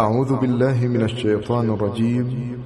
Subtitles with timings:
[0.00, 2.64] أعوذ بالله من الشیطان الرجیم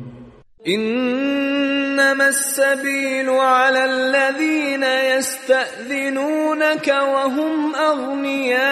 [0.69, 8.69] إنما السبيل على الذين يستأذنونك وهم أغنياء.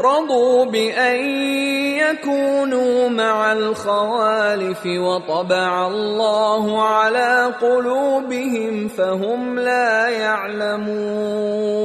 [0.00, 1.16] رضوا بأن
[2.00, 11.82] يكونوا مع الخوالف وطبع الله على قلوبهم فهم لا يعلمون.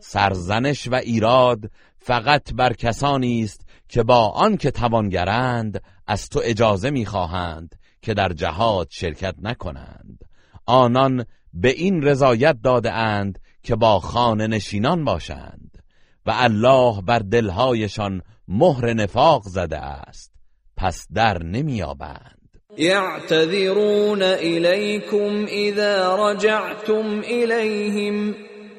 [0.00, 1.70] سرزنش و ایراد
[2.02, 8.88] فقط بر کسانی است که با آنکه توانگرند از تو اجازه می‌خواهند که در جهاد
[8.90, 10.24] شرکت نکنند.
[10.66, 15.82] آنان به این رضایت داده اند که با خانه نشینان باشند
[16.26, 20.32] و الله بر دلهایشان مهر نفاق زده است.
[20.76, 22.40] پس در نمیابند
[22.78, 28.34] يعتذرون إليكم إذا رجعتم إليهم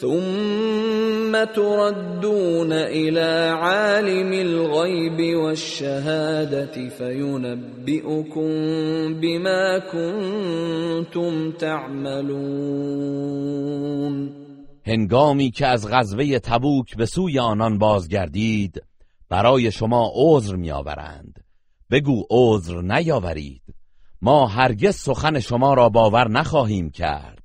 [0.00, 8.50] ثم تردون إلى عالم الغيب والشهادة فينبئكم
[9.20, 12.98] بما كنتم تعملون.
[14.86, 18.82] هنگامی که از غزوه تبوک به سوی آنان بازگردید
[19.28, 21.44] برای شما عذر میآورند.
[21.90, 23.62] بگو عذر نیاورید.
[24.22, 27.37] ما هرگز سخن شما را باور نخواهیم کرد.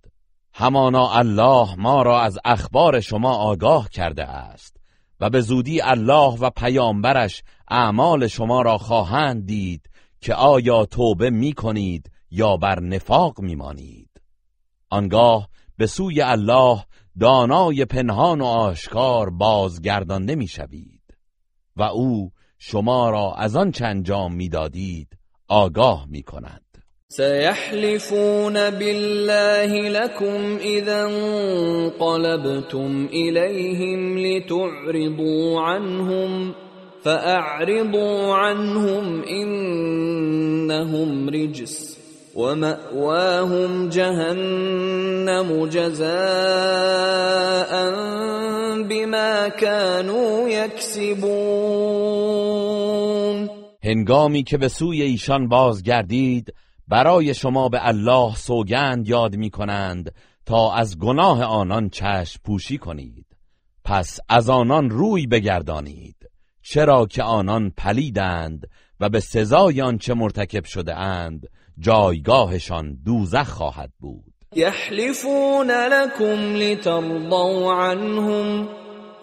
[0.53, 4.77] همانا الله ما را از اخبار شما آگاه کرده است
[5.19, 9.89] و به زودی الله و پیامبرش اعمال شما را خواهند دید
[10.21, 14.09] که آیا توبه می کنید یا بر نفاق می مانید.
[14.89, 16.85] آنگاه به سوی الله
[17.19, 21.01] دانای پنهان و آشکار بازگردانده می شوید
[21.75, 25.17] و او شما را از آن چند انجام می‌دادید
[25.47, 26.62] آگاه می کند.
[27.15, 36.53] سيحلفون بالله لكم إذا انقلبتم إليهم لتعرضوا عنهم
[37.03, 41.99] فأعرضوا عنهم إنهم رجس
[42.35, 46.13] ومأواهم جهنم جزاء
[48.89, 51.83] بما كانوا يكسبون.
[53.83, 56.53] هنگامی که به سوی ایشان بازگردید
[56.87, 63.25] برای شما به الله سوگند یاد می کنند تا از گناه آنان چشم پوشی کنید.
[63.85, 66.15] پس از آنان روی بگردانید.
[66.61, 71.47] چرا که آنان پلیدند و به سزای آنچه مرتکب شده اند
[71.79, 74.33] جایگاهشان دوزخ خواهد بود.
[74.55, 78.67] يحلفون لكم لترضوا عنهم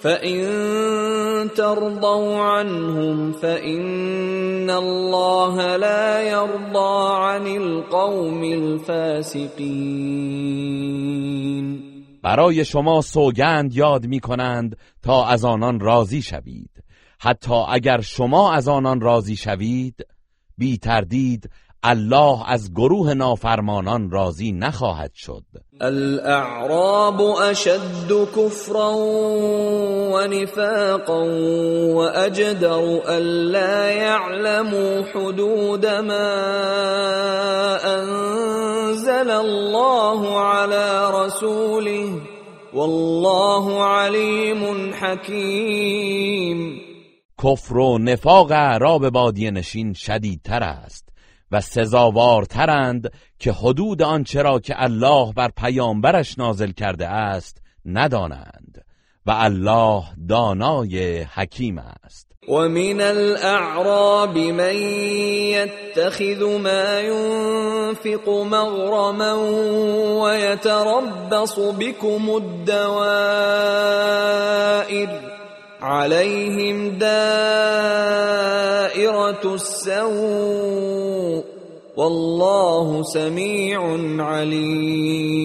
[0.01, 9.81] فإن ترضوا عنهم فإن الله لا يرضى عن القوم الفاسقين
[12.23, 16.71] برای شما سوگند یاد می کنند تا از آنان راضی شوید.
[17.21, 20.07] حتی اگر شما از آنان راضی شوید
[20.59, 21.51] بی تردید
[21.83, 25.45] الله از گروه نافرمانان راضی نخواهد شد.
[25.81, 28.91] الاعراب اشد كفرا
[30.13, 31.25] ونفاقا
[31.95, 36.29] واجدر الا يعلموا حدود ما
[37.85, 42.11] انزل الله على رسوله.
[42.75, 46.81] والله علیم حکیم
[47.45, 51.10] کفر و نفاق اعراب بادی نشین شدیدتر است.
[51.53, 58.85] و سزاوارترند که حدود آنچه را که الله بر پیامبرش نازل کرده است ندانند
[59.27, 62.31] و الله دانای حکیم است.
[62.49, 64.75] ومن الاعراب من
[65.55, 69.35] يتخذ ما ينفق مغرما
[70.23, 73.01] ويتربص بكم الدوائر
[75.83, 77.11] عليهم دائرة
[79.45, 81.45] السوء
[81.97, 83.81] والله سمیع
[84.21, 85.41] علیم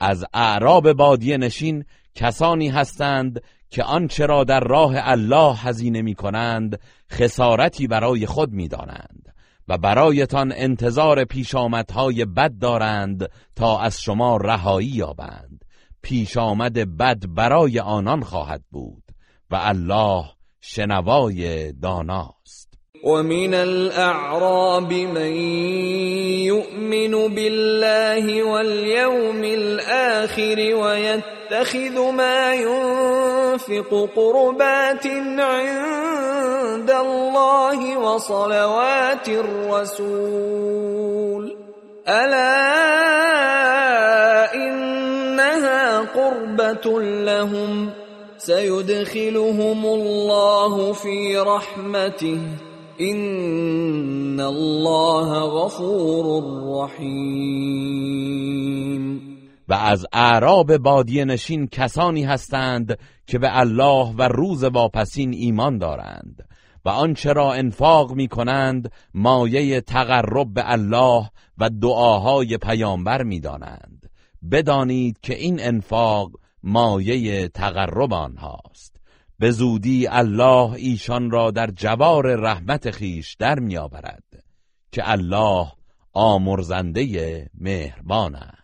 [0.00, 1.84] از اعراب بادی نشین
[2.14, 6.80] کسانی هستند که آنچه را در راه الله هزینه می کنند
[7.12, 9.34] خسارتی برای خود می دانند
[9.68, 15.53] و برایتان انتظار پیشامدهای بد دارند تا از شما رهایی یابند.
[16.04, 19.02] پیش آمد بد برای آنان خواهد بود
[19.50, 20.24] و الله
[20.60, 22.68] شنوای داناست.
[23.04, 25.32] ومن الأعراب من
[26.44, 35.06] يؤمن بالله واليوم الآخر ويتخذ ما ينفق قربات
[35.40, 40.74] عند الله وصلوات الرسول.
[42.08, 42.74] ألا
[44.54, 44.83] إنها
[47.00, 47.92] لهم
[48.36, 52.38] سيدخلهم الله في رحمته
[52.96, 56.24] این الله غفور
[56.84, 58.24] رحیم
[59.68, 66.48] و از اعراب بادی نشین کسانی هستند که به الله و روز واپسین ایمان دارند
[66.84, 74.10] و آنچه را انفاق می کنند مایه تقرب به الله و دعاهای پیامبر می دانند
[74.50, 76.30] بدانید که این انفاق
[76.66, 78.96] مایه تقرب آنهاست.
[79.38, 84.44] به زودی الله ایشان را در جوار رحمت خیش در میآورد
[84.92, 85.72] که الله
[86.12, 88.63] آمرزنده مهربان است.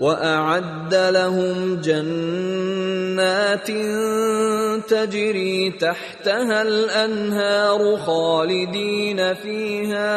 [0.00, 3.70] واعد لهم جنات
[4.90, 10.12] تجري تحتها الانهار خالدين فيها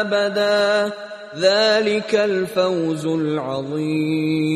[0.00, 0.92] ابدا
[1.36, 4.46] ذلك الفوز العظيم.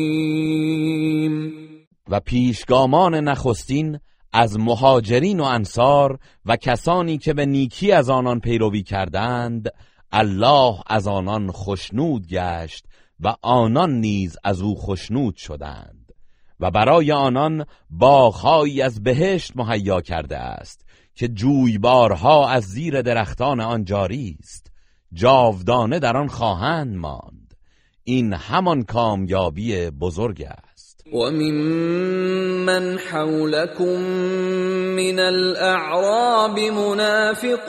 [2.09, 3.99] و پیشگامان نخستین
[4.33, 9.69] از مهاجرین و انصار و کسانی که به نیکی از آنان پیروی کردند
[10.11, 12.85] الله از آنان خشنود گشت
[13.21, 16.11] و آنان نیز از او خشنود شدند.
[16.59, 20.85] و برای آنان باغهایی از بهشت مهیا کرده است
[21.15, 24.71] که جویبارها از زیر درختان آن جاری است.
[25.13, 27.53] جاودانه در آن خواهند ماند.
[28.03, 31.03] این همان کامیابی بزرگ است.
[31.13, 34.01] وممن حولكم
[34.95, 37.61] من الأعراب منافقون.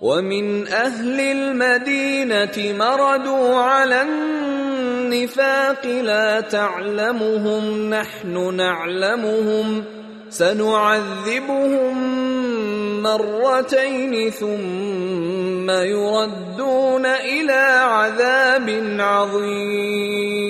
[0.00, 9.84] ومن أهل المدينة مردوا على النفاق لا تعلمهم نحن نعلمهم
[10.28, 11.98] سنعذبهم
[13.02, 18.68] مرتين ثم يردون إلى عذاب
[19.00, 20.48] عظیم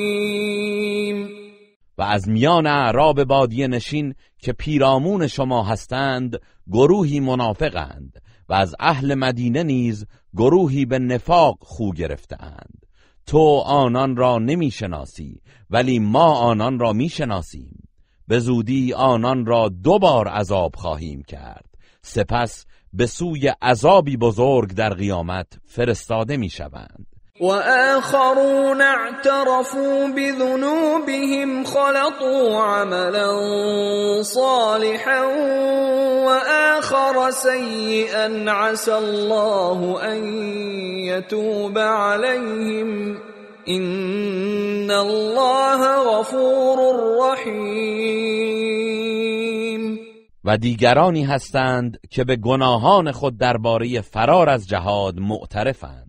[1.98, 6.36] و از میان اعراب بادی نشین که پیرامون شما هستند
[6.72, 8.27] گروهی منافقند.
[8.48, 10.06] و از اهل مدینه نیز
[10.36, 12.86] گروهی به نفاق خو گرفتند
[13.26, 15.40] تو آنان را نمی‌شناسی
[15.70, 17.88] ولی ما آنان را می‌شناسیم.
[18.28, 21.64] به زودی آنان را دوبار عذاب خواهیم کرد.
[22.02, 26.50] سپس به سوی عذابی بزرگ در قیامت فرستاده می
[27.38, 27.52] شوند و
[27.96, 33.32] آخرون اعترفوا بذنوبهم خلطوا عملا
[34.22, 35.26] صالحا
[36.26, 36.28] و
[36.78, 40.24] آخر سیئا عسى الله ان
[41.04, 43.16] يتوب عليهم
[43.64, 45.78] این الله
[46.10, 46.78] غفور
[47.20, 48.48] رحیم
[50.44, 56.07] و دیگرانی هستند که به گناهان خود درباره فرار از جهاد معترفند.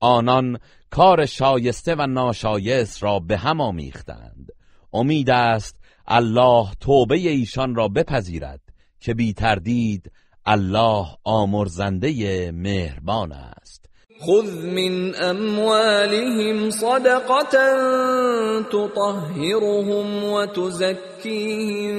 [0.00, 0.58] آنان
[0.90, 4.52] کار شایسته و ناشایست را به هم آمیختند.
[4.92, 5.76] امید است
[6.06, 8.60] الله توبه ایشان را بپذیرد
[9.00, 10.12] که بی تردید
[10.46, 13.88] الله آمرزنده مهربان است.
[14.26, 17.42] خذ من اموالهم صدقه
[18.62, 21.98] تطهرهم وتزكيهم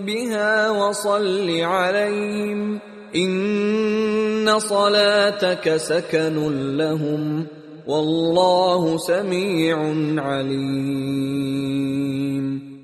[0.00, 2.80] بها وصل عليهم
[3.14, 6.36] ان صلاتك سكن
[6.76, 7.46] لهم
[7.86, 9.78] والله سميع
[10.18, 11.86] عليم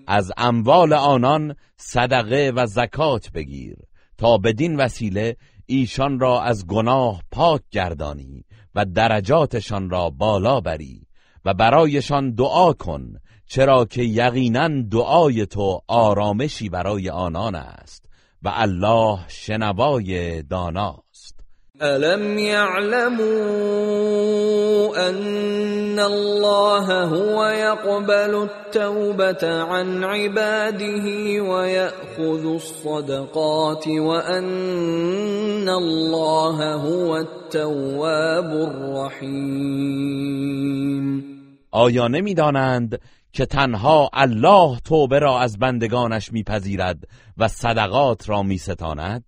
[0.08, 3.76] از اموال آنان صدقه و زکات بگیر
[4.18, 5.36] تا بدین وسیله
[5.66, 11.06] ایشان را از گناه پاک گردانی و درجاتشان را بالا بری
[11.44, 13.12] و برایشان دعا کن
[13.46, 18.11] چرا که یقینا دعای تو آرامشی برای آنان است.
[18.42, 21.42] و الله شنوای داناست.
[21.80, 23.28] الم يعلموا
[25.08, 31.04] ان الله هو يقبل التوبه عن عباده
[31.42, 40.22] ويأخذ الصدقات وان الله هو التواب الرحیم
[41.70, 43.00] آیا نمی‌دانند
[43.32, 46.98] که تنها الله توبه را از بندگانش میپذیرد
[47.38, 49.24] و صدقات را میستاند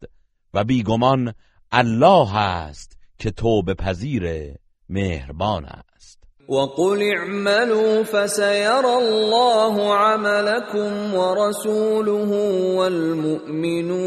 [0.54, 1.34] و بیگمان
[1.72, 4.54] الله است که توبه پذیر
[4.88, 6.24] مهربان است.
[6.48, 12.30] وقل اعملوا فسيرى الله عملكم ورسوله
[12.76, 14.04] والمؤمنون.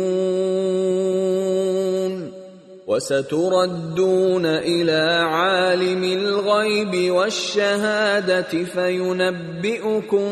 [2.88, 10.30] وستردون الى عالم الغيب والشهاده فينبئكم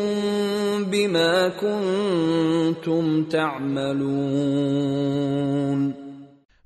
[0.90, 4.76] بما كنتم تعملون.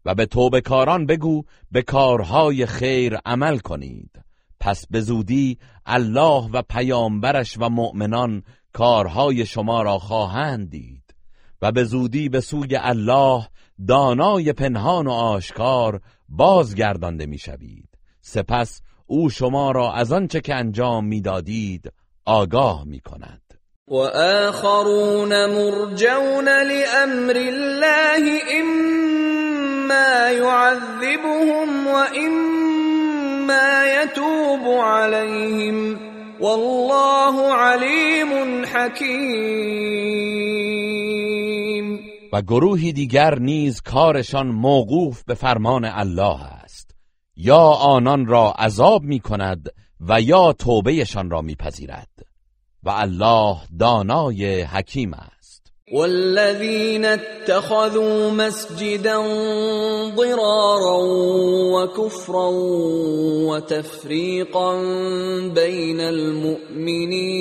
[0.05, 1.43] و به توبه کاران بگو
[1.73, 4.11] به کارهای خیر عمل کنید.
[4.61, 8.43] پس به زودی الله و پیامبرش و مؤمنان
[8.73, 11.15] کارهای شما را خواهند دید
[11.63, 13.47] و به زودی به سوی الله
[13.89, 17.89] دانای پنهان و آشکار بازگردانده می‌شوید.
[18.21, 21.93] سپس او شما را از آنچه که انجام می‌دادید
[22.25, 23.43] آگاه می کند
[23.89, 23.97] و
[24.49, 36.01] آخرون مرجون لأمر الله اما يعذبهم و اما يتوب عليهم.
[36.41, 39.91] والله علیم حکیم
[42.33, 46.91] و گروهی دیگر نیز کارشان موقوف به فرمان الله است.
[47.37, 49.69] یا آنان را عذاب می کند
[50.01, 52.09] و یا توبهشان را میپذیرد.
[52.83, 55.73] و الله دانای حکیم است.
[55.93, 59.23] والذین اتخذوا مسجدا
[60.17, 60.99] ضرارا
[61.75, 62.51] وكفرا
[63.49, 64.77] وتفريقا
[65.55, 67.41] بين المؤمنين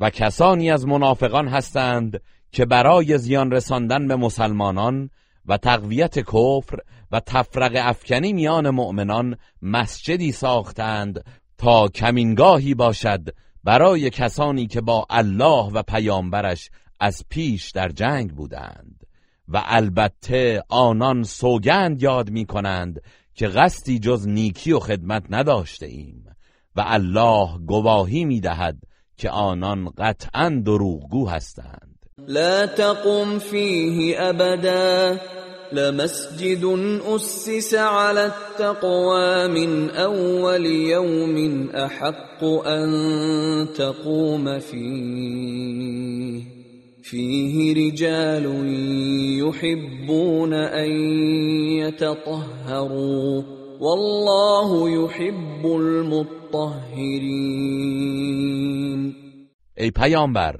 [0.00, 2.20] و کسانی از منافقان هستند
[2.52, 5.10] که برای زیان رساندن به مسلمانان
[5.46, 6.78] و تقویت کفر
[7.12, 11.24] و تفرق افکنی میان مؤمنان مسجدی ساختند
[11.58, 13.28] تا کمینگاهی باشد
[13.64, 19.06] برای کسانی که با الله و پیامبرش از پیش در جنگ بودند.
[19.48, 23.02] و البته آنان سوگند یاد می کنند
[23.34, 26.24] که قصدی جز نیکی و خدمت نداشته ایم
[26.76, 28.82] و الله گواهی می دهد
[29.20, 31.98] که آنان قطعا دروغگو هستند.
[32.28, 35.20] لا تقم فيه ابدا
[35.72, 36.64] لمسجد
[37.14, 46.42] أسس على التقوى من أول يوم أحق أن تقوم فيه
[47.02, 48.44] فيه رجال
[49.48, 50.90] يحبون أن
[51.78, 57.14] يتطهروا والله يحب المطهرين.
[59.76, 60.56] ای پیامبر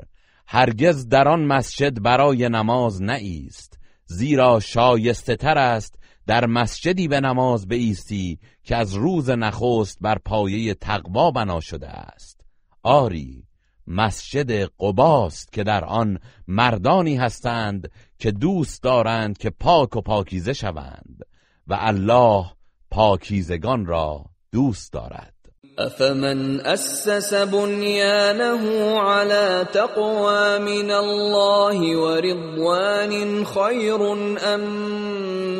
[0.46, 5.94] هرگز در آن مسجد برای نماز نایست زیرا شایسته تر است
[6.26, 12.40] در مسجدی به نماز بایستی که از روز نخست بر پایه تقوا بنا شده است.
[12.82, 13.44] آری
[13.86, 21.22] مسجد قباست که در آن مردانی هستند که دوست دارند که پاک و پاکیزه شوند
[21.66, 22.59] و الله
[22.90, 25.35] پاکیزگان را دوست دارد.
[25.78, 34.61] افمن اسس بنيانه على تقوى من الله ورضوان خير ام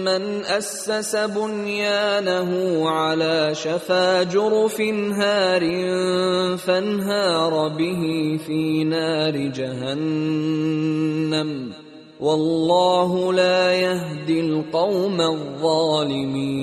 [0.05, 4.81] من اسس بنيانه على شفا جرف
[5.21, 5.61] هار
[6.57, 10.71] فانهار به في نار جهنم.
[12.21, 16.61] والله لا يهدي القوم الظالمين.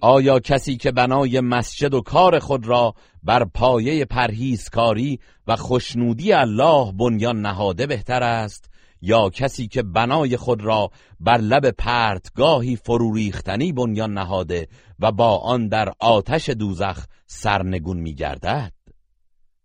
[0.00, 6.92] آیا کسی که بنای مسجد و کار خود را بر پایه پرهیزکاری و خوشنودی الله
[6.92, 10.90] بنیان نهاده بهتر است یا کسی که بنای خود را
[11.20, 14.68] بر لب پرتگاهی فروریختنی بنیان نهاده
[15.00, 18.72] و با آن در آتش دوزخ سرنگون میگردد؟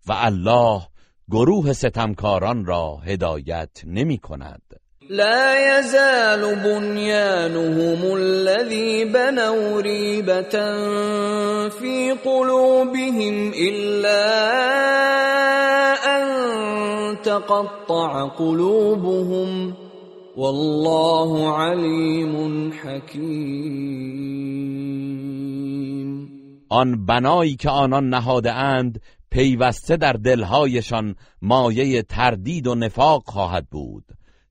[0.08, 0.82] و الله
[1.31, 4.62] گروه ستمکاران را هدایت نمی کند.
[5.09, 10.51] لا يزال بنيانهم الذي بنوا ريبة
[11.69, 14.25] في قلوبهم إلا
[16.05, 16.25] أن
[17.24, 19.74] تقطع قلوبهم.
[20.38, 24.00] والله علیم حکیم.
[26.69, 34.05] آن بنایی که آنان نهاده اند پیوسته در دلهایشان مایه تردید و نفاق خواهد بود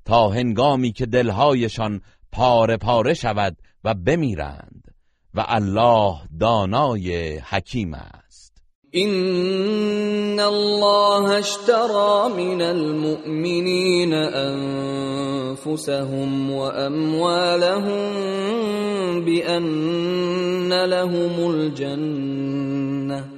[0.04, 2.00] تا هنگامی که دلهایشان
[2.32, 4.94] پاره پاره شود و بمیرند
[5.35, 8.62] و الله دانای حکیم است.
[8.90, 15.70] این الله اشترى من المؤمنین انفسهم
[16.52, 18.14] واموالهم
[19.25, 23.38] بان لهم الجنه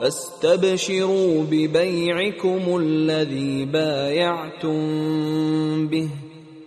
[0.00, 4.78] فاستبشروا ببيعكم الذي بايعتم
[5.88, 6.08] به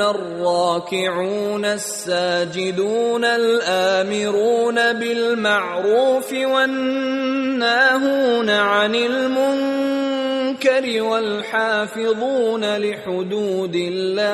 [0.00, 14.28] الراكعون الساجدون الآمرون بالمعروف والناهون عن المنكر والحافظون لحدود الله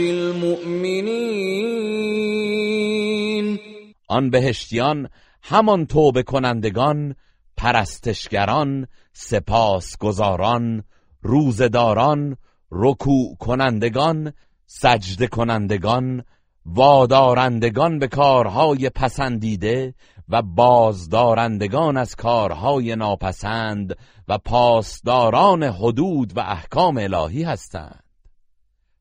[0.00, 1.08] المؤمنین.
[4.08, 5.08] آن بهشتیان
[5.42, 7.14] همان توبه کنندگان
[7.56, 10.84] پرستشگران سپاسگزاران
[11.22, 12.36] روزداران
[12.70, 14.32] رکوع کنندگان
[14.66, 16.24] سجده کنندگان
[16.66, 19.94] وادارندگان به کارهای پسندیده
[20.28, 23.96] و بازدارندگان از کارهای ناپسند
[24.28, 28.07] و پاسداران حدود و احکام الهی هستند.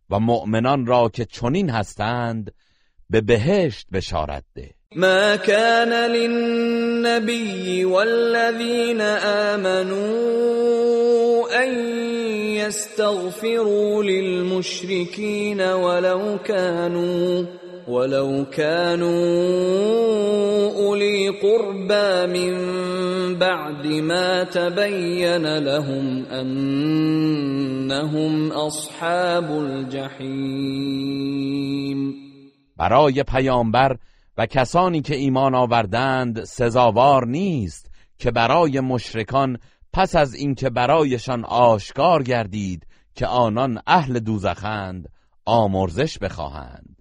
[0.09, 2.51] و مؤمنان را که چنین هستند
[3.09, 4.69] به بهشت بشارت ده.
[4.95, 9.01] ما كان للنبي والذين
[9.51, 10.67] آمنوا
[11.63, 11.69] أن
[12.55, 17.43] يستغفروا للمشركين ولو كانوا
[17.87, 19.07] ولو كانوا
[20.75, 22.53] أولي قربى من
[23.39, 27.41] بعد ما تبين لهم أنهم
[28.51, 31.07] أصحاب الجحیم
[32.77, 33.97] برای پیامبر
[34.37, 39.57] و کسانی که ایمان آوردند سزاوار نیست که برای مشرکان
[39.93, 45.09] پس از اینکه برایشان آشکار گردید که آنان اهل دوزخند
[45.45, 46.96] آمرزش بخواهند.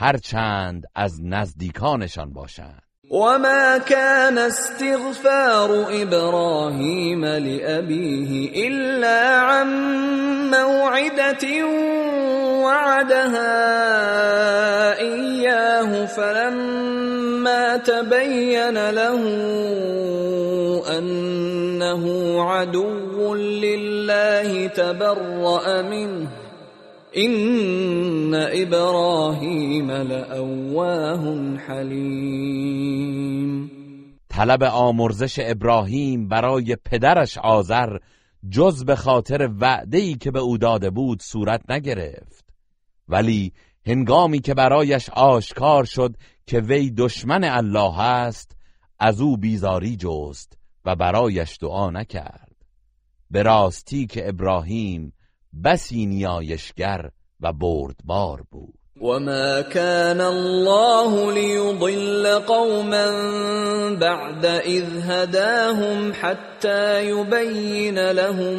[0.00, 2.82] هرچند از نزدیکانشان باشند.
[3.10, 9.68] وما كان استغفار إبراهيم لأبيه إلا عن
[10.50, 11.64] موعدة
[12.64, 13.58] وعدها
[14.98, 19.22] إياه فلما تبين له
[20.98, 22.04] أنه
[22.42, 26.47] عدو لله تبرأ منه.
[27.12, 33.38] این ابراهیم لأواه حلیم
[34.28, 37.98] طلب آمرزش ابراهیم برای پدرش آذر
[38.50, 42.44] جز به خاطر وعده که به او داده بود صورت نگرفت.
[43.08, 43.52] ولی
[43.86, 46.16] هنگامی که برایش آشکار شد
[46.46, 48.56] که وی دشمن الله است
[48.98, 52.56] از او بیزاری جست و برایش دعا نکرد.
[53.30, 55.12] به راستی که ابراهیم
[55.64, 58.74] بسی نیایشگر و بردبار بود.
[59.00, 63.10] وما كان الله ليضل قوما
[63.94, 68.56] بعد إذ هداهم حتى يبين لهم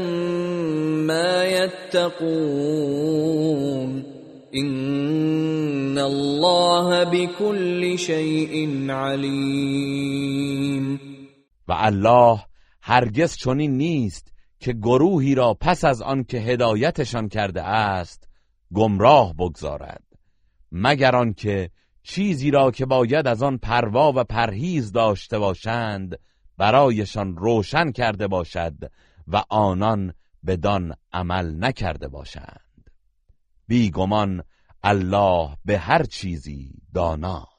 [1.08, 2.10] ما يتقون
[4.56, 10.40] إن الله بكل شيء عليم.
[11.68, 12.40] و الله
[12.82, 14.28] هرگز چنین نیست
[14.60, 18.30] که گروهی را پس از آن که هدایتشان کرده است
[18.74, 20.04] گمراه بگذارد.
[20.72, 21.70] مگر آنکه
[22.04, 26.20] چیزی را که باید از آن پروا و پرهیز داشته باشند
[26.58, 28.92] برایشان روشن کرده باشد
[29.28, 30.14] و آنان
[30.46, 32.90] بدان عمل نکرده باشند.
[33.68, 34.44] بیگمان
[34.84, 37.59] الله به هر چیزی داناست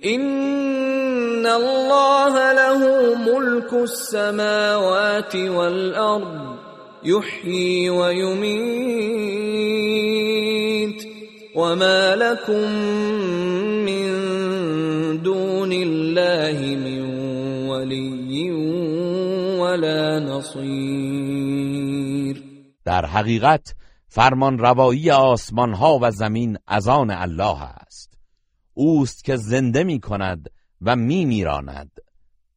[0.00, 2.78] این الله له
[3.16, 6.58] ملک السماوات والارض
[7.02, 8.68] یحیی و یمیت
[11.56, 12.72] وما لكم
[13.84, 14.08] من
[15.22, 17.02] دون الله من
[17.68, 18.50] ولي
[19.60, 21.38] ولا نصير.
[22.84, 23.74] در حقیقت
[24.08, 28.07] فرمان روایی آسمان ها و زمین از آن الله است.
[28.78, 30.50] اوست که زنده می کند
[30.82, 31.90] و می میراند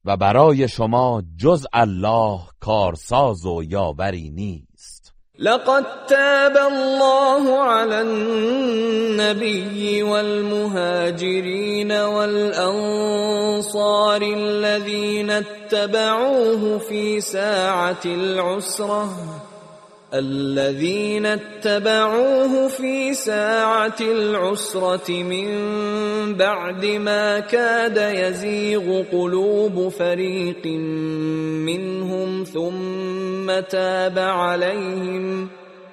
[0.06, 5.14] و برای شما جز الله کارساز و یاوری نیست.
[5.40, 9.42] لقد تاب الله على النبي
[10.02, 13.02] والمهاجرين والأنصار
[14.22, 19.51] الذين اتبعوه في ساعة العسرة.
[20.14, 25.48] الذين اتبعوه في ساعة العسرة من
[26.36, 30.66] بعد ما كاد يزيغ قلوب فريق
[31.66, 35.50] منهم ثم تاب عليهم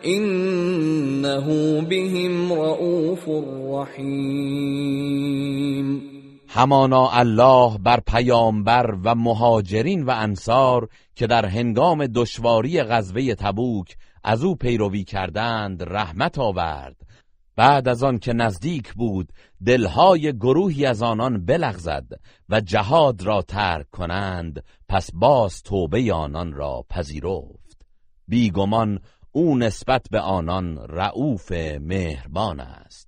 [0.06, 1.46] إنه
[1.80, 3.28] بهم رؤوف
[3.70, 5.28] رحيم.
[6.50, 14.44] همانا الله بر پیامبر و مهاجرین و انصار که در هنگام دشواری غزوه تبوک از
[14.44, 16.96] او پیروی کردند رحمت آورد.
[17.56, 19.32] بعد از آن که نزدیک بود
[19.66, 22.06] دلهای گروهی از آنان بلغزد
[22.48, 27.86] و جهاد را ترک کنند پس باز توبه آنان را پذیرفت.
[28.28, 29.00] بیگمان
[29.32, 33.07] او نسبت به آنان رعوف مهربان است.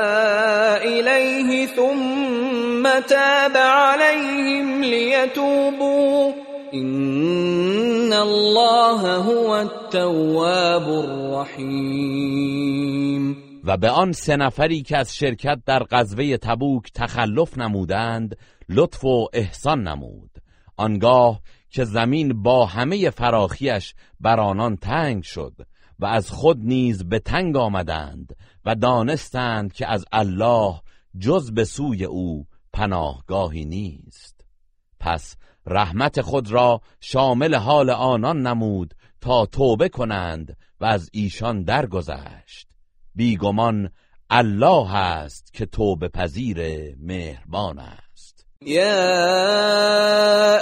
[2.99, 6.33] تاب عليهم ليتوبوا.
[6.73, 12.51] إن الله هو التواب الرحيم.
[13.63, 18.37] و به آن سه نفری که از شرکت در غزوه تبوک تخلف نمودند
[18.69, 20.31] لطف و احسان نمود.
[20.77, 25.53] آنگاه که زمین با همه فراخیش بر آنان تنگ شد
[25.99, 30.81] و از خود نیز به تنگ آمدند و دانستند که از الله
[31.19, 34.45] جز به سوی او پناهگاهی نیست.
[34.99, 42.67] پس رحمت خود را شامل حال آنان نمود تا توبه کنند و از ایشان درگذشت.
[43.15, 43.89] بیگمان
[44.29, 46.59] الله است که توبه پذیر
[46.99, 48.45] مهربان است.
[48.65, 48.99] يا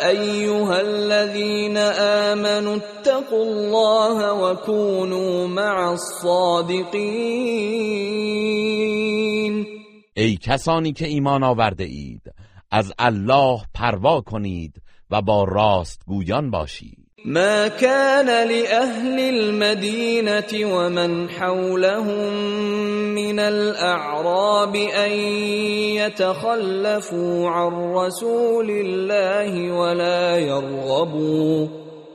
[0.07, 6.99] ايها الذين آمنوا اتقوا الله وكونوا مع الصادقين
[10.19, 12.21] ای کسانی که ایمان آورده اید
[12.71, 16.97] از الله پروا کنید و با راست گویان باشید.
[17.25, 22.33] ما كان لأهل المدينة ومن حولهم
[23.15, 25.11] من الأعراب أن
[25.99, 31.67] يتخلفوا عن رسول الله ولا يرغبوا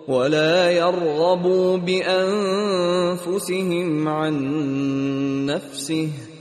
[0.08, 3.28] ولا يرغبوا بأنفسهم
[4.08, 4.34] عن
[5.46, 6.33] نفسه.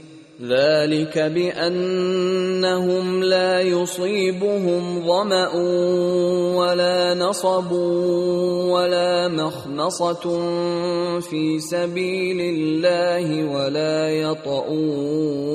[0.48, 5.54] ذلك بأنهم لا يصيبهم ظمأ
[6.56, 7.72] ولا نصب
[8.72, 10.40] ولا مخنصة
[11.20, 15.54] في سبيل الله ولا يطؤون.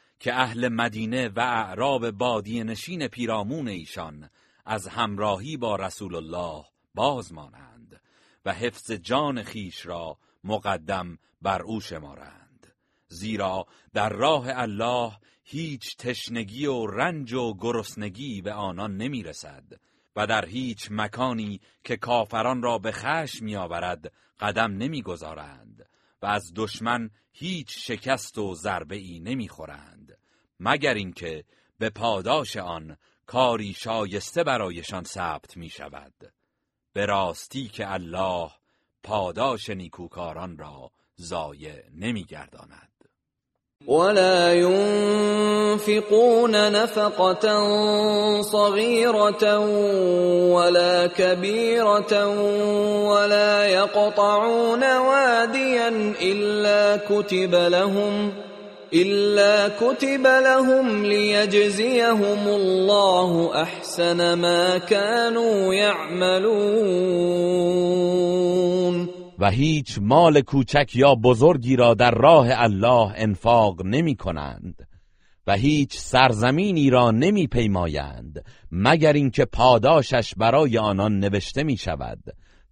[0.21, 4.29] که اهل مدینه و اعراب بادی نشین پیرامون ایشان
[4.65, 8.01] از همراهی با رسول الله باز مانند
[8.45, 12.73] و حفظ جان خیش را مقدم بر او شمارند.
[13.07, 15.11] زیرا در راه الله
[15.43, 19.63] هیچ تشنگی و رنج و گرسنگی به آنان نمی‌رسد
[20.15, 25.89] و در هیچ مکانی که کافران را به خشم میآورد قدم نمی‌گذارند
[26.21, 30.00] و از دشمن هیچ شکست و ضربه ای نمی‌خورند.
[30.63, 31.43] مگر اینکه
[31.79, 36.13] به پاداش آن کاری شایسته برایشان ثبت می شود
[36.93, 38.49] به راستی که الله
[39.03, 42.87] پاداش نیکوکاران را ضایع نمیگرداند.
[43.87, 47.57] ولا ينفقون نفقة
[48.41, 49.59] صغيرة
[50.53, 52.27] ولا كبيرة
[53.07, 58.31] ولا يقطعون واديا إلا كتب لهم
[58.93, 67.21] إلا كتب لهم ليجزيهم الله أحسن ما كانوا يعملون.
[69.39, 74.87] و هیچ مال کوچک یا بزرگی را در راه الله انفاق نمی کنند
[75.47, 82.19] و هیچ سرزمینی را نمی پیمایند مگر اینکه پاداشش برای آنان نوشته می شود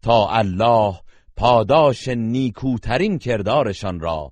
[0.02, 0.94] تا الله
[1.36, 4.32] پاداش نیکوترین کردارشان را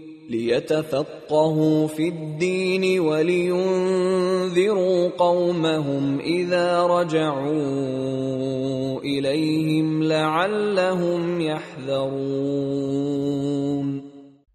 [0.31, 4.29] ليتفقهوا في الدين ولينذروا
[5.17, 7.51] قومهم إذا رجعوا
[8.99, 12.91] إليهم لعلهم يحذرون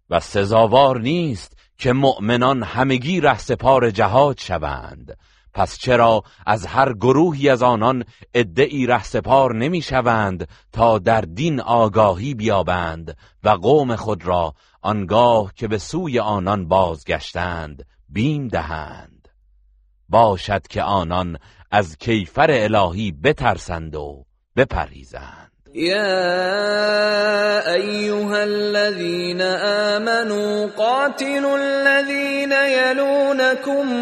[0.09, 5.17] و سزاوار نیست که مؤمنان همگی سپار جهاد شوند.
[5.57, 12.33] پس چرا از هر گروهی از آنان ادعی سپار نمی شوند تا در دین آگاهی
[12.33, 19.27] بیابند و قوم خود را آنگاه که به سوی آنان بازگشتند بیم دهند.
[20.09, 21.37] باشد که آنان
[21.71, 33.93] از کیفر الهی بترسند و بپریزند يا ايها الذين امنوا قاتلوا الذين يلونكم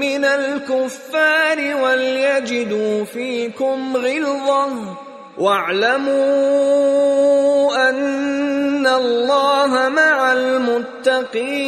[0.00, 5.03] من الكفار وليجدوا فيكم غلظه
[5.38, 6.14] واعلموا
[7.88, 11.64] ان الله مع المتقين.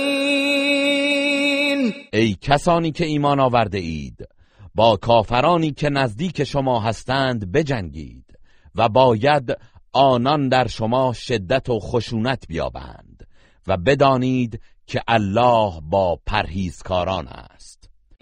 [2.12, 4.28] ای کسانی که ایمان آورده اید
[4.74, 8.38] با کافرانی که نزدیک شما هستند بجنگید
[8.74, 9.56] و باید
[9.92, 13.26] آنان در شما شدت و خشونت بیابند
[13.66, 17.75] و بدانید که الله با پرهیزکاران است.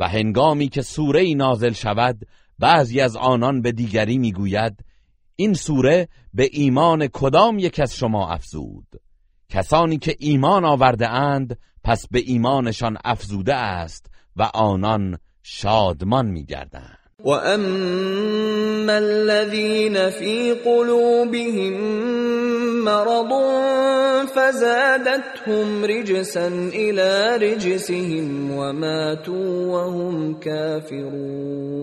[0.00, 2.26] و هنگامی که سوره نازل شود
[2.58, 4.84] بعضی از آنان به دیگری می‌گوید
[5.36, 8.86] این سوره به ایمان کدام یک از شما افزود؟
[9.48, 16.99] کسانی که ایمان آورده اند پس به ایمانشان افزوده است و آنان شادمان میگردند.
[17.24, 21.74] واما الذين في قلوبهم
[22.84, 23.32] مرض
[24.34, 31.80] فزادتهم رجسا الى رجسهم وماتوا وهم كافرون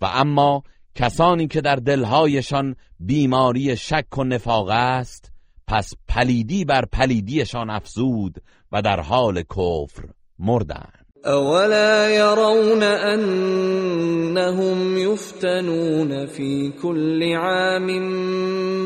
[0.00, 0.62] و اما
[0.94, 5.32] کسانی که در دلهایشان بیماری شک و نفاق است
[5.66, 8.34] پس پلیدی بر پلیدیشان افزود
[8.72, 11.03] و در حال کفر مردند.
[11.26, 17.88] اولا يرون انهم يفتنون في كل عام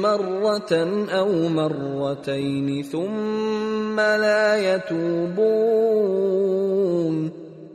[0.03, 0.73] مره
[1.11, 6.19] أو مرتين ثم لا يتوبون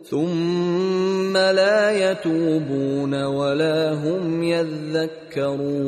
[0.04, 5.84] ثم لا يتوبون ولا هم يذكرون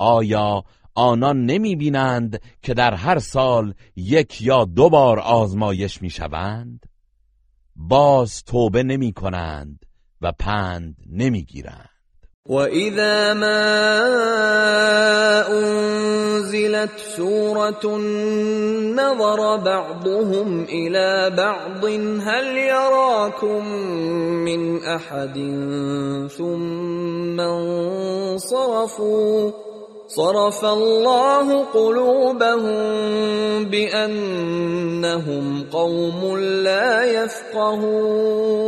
[0.00, 0.62] آیا
[0.94, 6.86] آنان نمی بینند که در هر سال یک یا دو بار آزمایش می شوند
[7.76, 9.86] باز توبه نمی کنند
[10.20, 11.90] و پند نمی گیرند
[12.50, 12.66] مَا
[15.48, 17.98] أُنزِلَتْ سُورَةٌ
[18.96, 21.84] نَظَرَ بَعْضُهُمْ إِلَى بَعْضٍ
[22.20, 23.66] هَلْ يَرَاكُم
[24.44, 25.36] مِّنْ أَحَدٍ
[26.36, 27.40] ثُمَّ
[28.20, 29.50] انصَرَفُوا
[30.16, 32.74] صَرَفَ اللَّهُ قُلُوبَهُم
[33.70, 38.60] بِأَنَّهُمْ قَوْمٌ لَّا يَفْقَهُونَ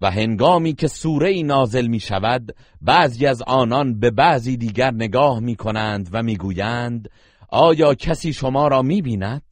[0.00, 5.56] و هنگامی که سوره نازل می شود بعضی از آنان به بعضی دیگر نگاه می
[5.56, 7.10] کنند و می گویند
[7.48, 9.42] آیا کسی شما را می بیند؟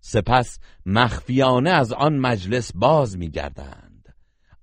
[0.00, 4.14] سپس مخفیانه از آن مجلس باز می گردند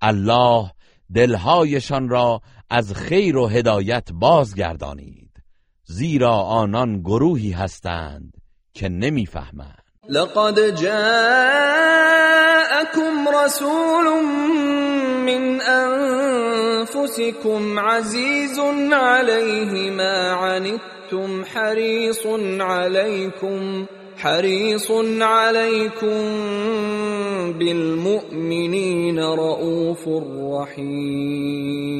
[0.01, 0.71] الله
[1.13, 5.29] دلهایشان را از خیر و هدایت بازگردانید
[5.86, 8.34] زیرا آنان گروهی هستند
[8.73, 9.84] که نمی‌فهمند.
[10.10, 10.99] لقد جاءكم
[13.43, 14.23] رسول
[15.25, 16.60] من انفسكم
[17.79, 18.60] عزيز
[18.93, 22.25] عليه ما عنتم حريص
[22.60, 23.86] عليكم
[24.19, 26.19] حريص عليكم
[27.60, 30.08] بالمؤمنين رؤوف
[30.62, 31.99] رحيم.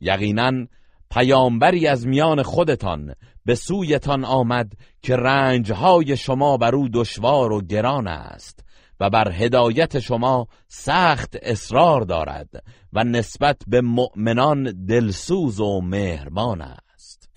[0.00, 0.66] یقینا
[1.10, 8.06] پیامبری از میان خودتان به سویتان آمد که رنجهای شما بر او دشوار و گران
[8.06, 8.64] است
[9.00, 16.87] و بر هدایت شما سخت اصرار دارد و نسبت به مؤمنان دلسوز و مهربان است.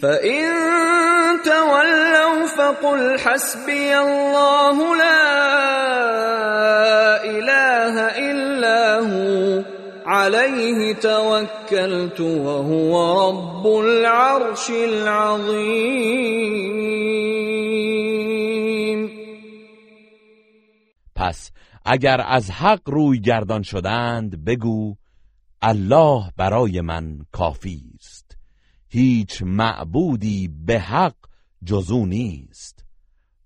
[0.01, 0.45] فَإِن
[1.45, 5.17] تَوَلَّوْا فَقُلْ حَسْبِيَ اللَّهُ لَا
[7.23, 9.63] إِلَٰهَ إِلَّا هُوَ
[10.05, 15.61] عَلَيْهِ تَوَكَّلْتُ وَهُوَ رَبُّ الْعَرْشِ الْعَظِيمِ.
[21.15, 21.51] پس
[21.85, 24.95] اگر از حق روی گردان شدند بگو
[25.61, 27.90] الله برای من کافی.
[28.91, 31.15] هیچ معبودی به حق
[31.63, 32.85] جزو نیست.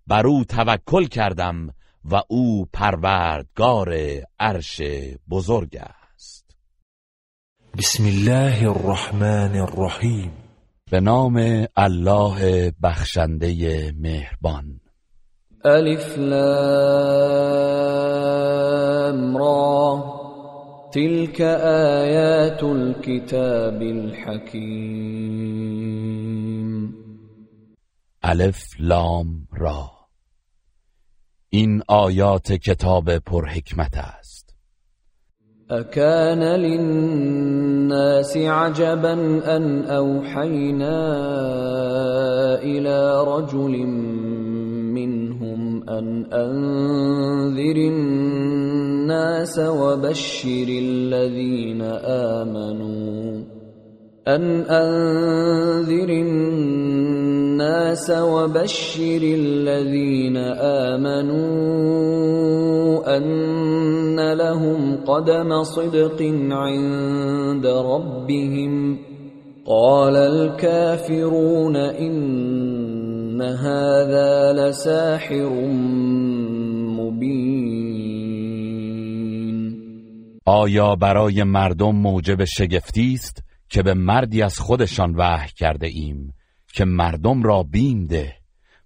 [0.07, 1.67] بر او توکل کردم
[2.11, 3.95] و او پروردگار
[4.39, 4.81] عرش
[5.29, 6.55] بزرگ است.
[7.77, 10.31] بسم الله الرحمن الرحیم.
[10.91, 14.79] به نام الله بخشنده مهربان.
[15.65, 17.47] الف لام
[19.37, 20.24] را.
[20.95, 24.95] تلك آیات الكتاب الحکیم
[28.23, 29.91] الف لام را.
[31.49, 34.55] این آیات کتاب پرحکمت است.
[35.69, 41.15] اکان للناس عجبا ان اوحینا
[42.55, 43.85] الى رجل
[44.95, 45.34] منهم
[45.89, 51.81] ان انذر الناس وبشر الذين
[52.31, 53.43] آمنوا
[54.27, 60.37] أن أنذر الناس وبشر الذين
[60.97, 61.35] آمنوا
[63.17, 66.21] أن لهم قدم صدق
[66.51, 68.97] عند ربهم
[69.67, 72.84] قال الكافرون إن
[73.41, 75.49] هذا لساحر
[76.99, 78.15] مبين
[80.45, 86.33] آیا برای مردم موجب شگفتی است که به مردی از خودشان وحی کرده ایم
[86.73, 88.35] که مردم را بیم ده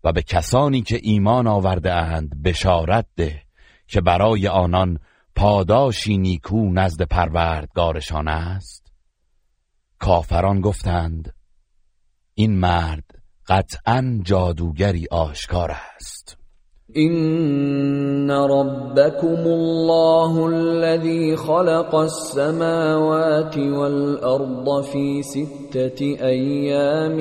[0.04, 3.42] و به کسانی که ایمان آورده اند بشارت ده
[3.88, 5.00] که برای آنان
[5.36, 8.92] پاداشی نیکو نزد پروردگارشان است؟
[10.00, 11.34] کافران گفتند
[12.34, 13.09] این مرد
[13.50, 16.38] قطعا جادوگری آشکار است.
[16.98, 27.18] إن ربكم الله الذي خلق السماوات والأرض في ستة أيام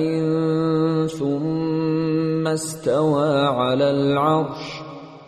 [1.07, 4.81] ثم استوى على العرش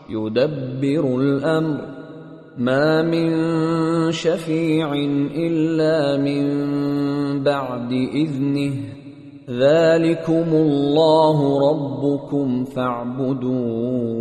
[0.10, 1.82] يدبر الأمر
[2.58, 3.32] ما من
[4.12, 4.94] شفيع
[5.36, 9.01] إلا من بعد إذنه
[9.60, 11.38] ذلكم الله
[11.70, 14.12] ربكم فاعبدوه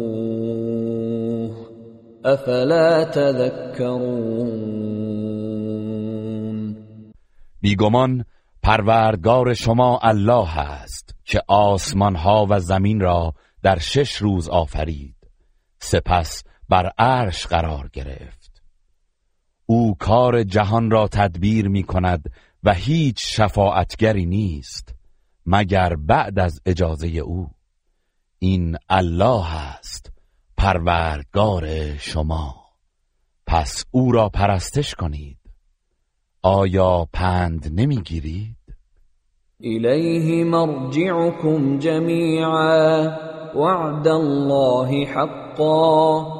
[2.25, 4.51] افلا تذكرون
[7.61, 8.25] بیگمان
[8.63, 15.17] پروردگار شما الله است که آسمان ها و زمین را در شش روز آفرید.
[15.79, 18.63] سپس بر عرش قرار گرفت.
[19.67, 22.33] او کار جهان را تدبیر می کند
[22.65, 25.00] و هیچ شفاعتگری نیست.
[25.47, 27.49] مگر بعد از اجازه او.
[28.39, 30.13] این الله است
[30.57, 32.55] پروردگار شما.
[33.47, 35.39] پس او را پرستش کنید.
[36.43, 38.57] آیا پند نمی‌گیرید؟
[39.61, 43.11] الیه مرجعکم جمیعا
[43.55, 46.40] وعد الله حقا.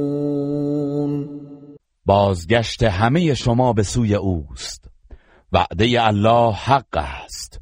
[2.05, 4.89] بازگشت همه شما به سوی اوست.
[5.51, 7.61] وعده الله حق است.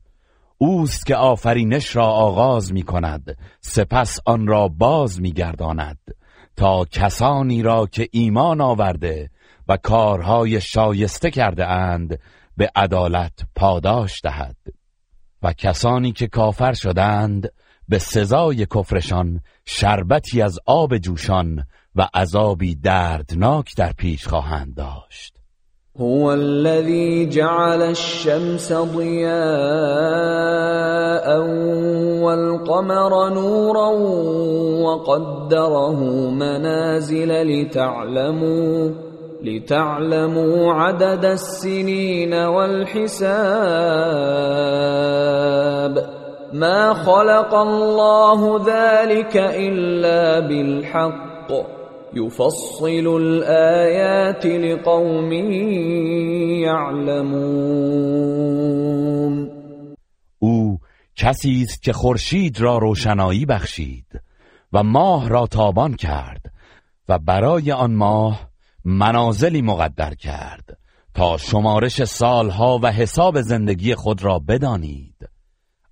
[0.58, 6.00] اوست که آفرینش را آغاز می کند سپس آن را باز می گرداند.
[6.56, 9.30] تا کسانی را که ایمان آورده
[9.68, 12.20] و کارهای شایسته کرده اند
[12.58, 14.58] به عدالت پاداش دهد.
[15.44, 17.50] و کسانی که کافر شدند
[17.90, 21.66] به سزای کفرشان شربتی از آب جوشان
[21.96, 25.40] و عذابی دردناک در پیش خواهند داشت.
[26.00, 29.30] هو الذي جعل الشمس ضياء
[32.24, 33.90] والقمر نورا
[34.84, 38.92] وقدره منازل لتعلموا
[39.44, 43.20] لتعلموا عدد السنين والحساب.
[46.54, 51.79] ما خلق الله ذلك إلا بالحق.
[52.14, 55.32] يفصل الآيات لقوم
[56.64, 57.90] يعلمون.
[60.40, 60.80] او
[61.16, 64.22] کسی است که خورشید را روشنایی بخشید
[64.74, 66.52] و ماه را تابان کرد
[67.10, 68.50] و برای آن ماه
[68.86, 70.78] منازلی مقدر کرد
[71.14, 75.30] تا شمارش سالها و حساب زندگی خود را بدانید.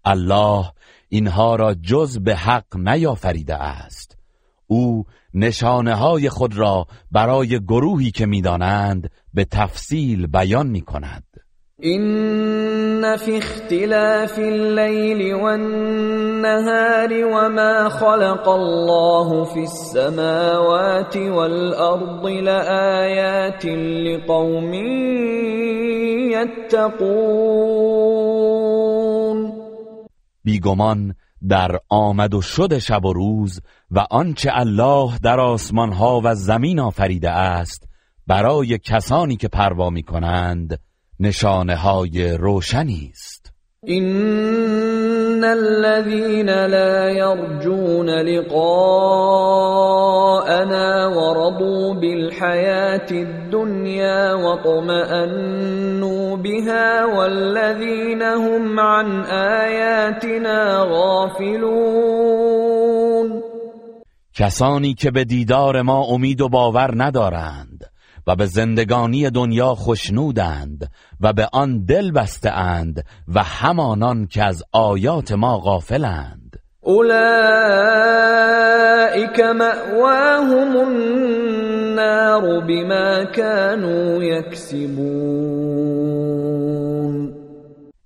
[0.05, 0.72] الله
[1.09, 4.16] اینها را جز به حق نیافریده است.
[4.68, 5.03] او
[5.34, 11.24] نشانه های خود را برای گروهی که می‌دانند به تفصیل بیان می کند
[11.80, 24.74] این فی اختلاف اللیل والنهار وما خلق الله فی السماوات والارض لآیات لقوم
[26.32, 27.07] یتقون
[30.43, 31.15] بیگمان
[31.49, 33.61] در آمد و شد شب و روز
[33.91, 37.88] و آنچه الله در آسمان ها و زمین آفریده است
[38.27, 40.79] برای کسانی که پروا می کنند
[41.19, 43.53] نشانه های روشنی است.
[45.43, 48.57] الذين لا يرجون لقاءنا
[51.07, 55.57] ورضوا بالحياة الدنيا وطمأنوا
[56.38, 62.47] بها والذين هم عن آياتنا غافلون
[64.33, 67.97] کسانی که به دیدار ما امید و باور ندارند
[68.28, 75.32] و به زندگانی دنیا خشنودند و به آن دل بستند و همانان که از آیات
[75.32, 76.59] ما غافلند.
[76.82, 77.09] اولئک
[79.39, 85.78] مأواهم النار بما كانوا یکسبون.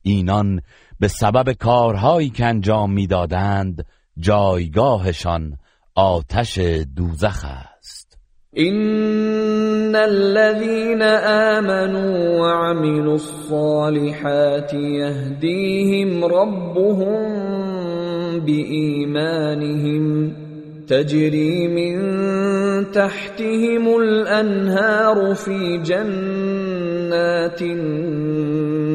[0.02, 0.62] اینان
[1.00, 3.86] به سبب کارهایی که انجام می‌دادند
[4.20, 5.58] جایگاهشان
[5.96, 6.60] آتش
[6.96, 7.71] دوزخ است.
[8.58, 17.20] ان الذين آمنوا وعملوا الصالحات يهديهم ربهم
[18.40, 20.34] بإيمانهم
[20.88, 21.96] تجري من
[22.92, 28.92] تحتهم الأنهار في جنات النعيم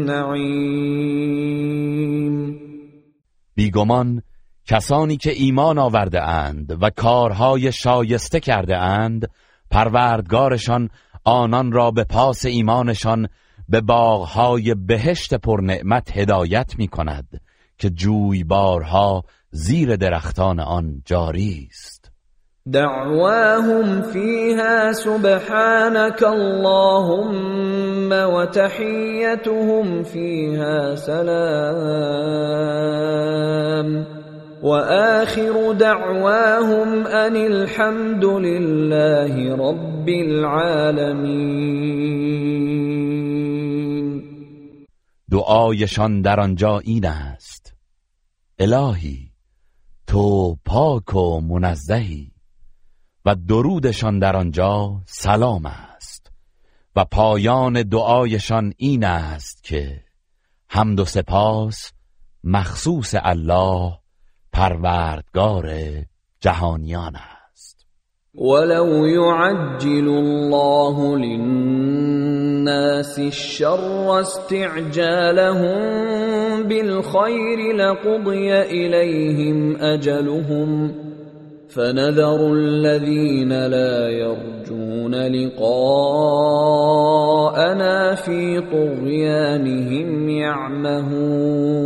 [3.56, 4.22] بیگمان
[4.66, 9.28] کسانی که ایمان آورده اند و کارهای شایسته کرده اند
[9.70, 10.90] پروردگارشان
[11.24, 13.28] آنان را به پاس ایمانشان
[13.68, 17.40] به باغهای بهشت پرنعمت هدایت می کند
[17.78, 22.12] که جویبارها زیر درختان آن جاری است.
[22.72, 32.26] دعواهم فيها سبحانك اللهم وتحيتهم فيها سلام.
[34.66, 41.66] وآخر دعواهم ان الحمد لله رب العالمين.
[45.30, 47.74] دعایشان در آنجا این است.
[48.58, 49.30] الهی
[50.06, 52.32] تو پاک و منزهی
[53.24, 56.32] و درودشان در آنجا سلام است.
[56.96, 60.02] و پایان دعایشان این است که
[60.68, 61.92] حمد و سپاس
[62.44, 63.98] مخصوص الله
[64.56, 65.66] پروردگار
[66.40, 67.86] جهانیان است.
[68.34, 72.38] ولو يعجل الله للناس
[73.18, 75.82] الشر استعجالهم
[76.62, 80.94] بالخير لقضي إليهم أجلهم
[81.68, 85.74] فنذر الذين لا يرجون لقاءنا
[88.14, 91.76] في طغيانهم يعمهون.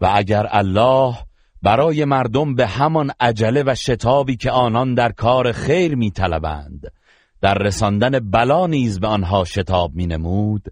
[0.00, 1.14] و اگر الله
[1.62, 6.92] برای مردم به همان عجله و شتابی که آنان در کار خیر میطلبند
[7.40, 10.62] در رساندن بلا نیز به آنها شتاب مینمود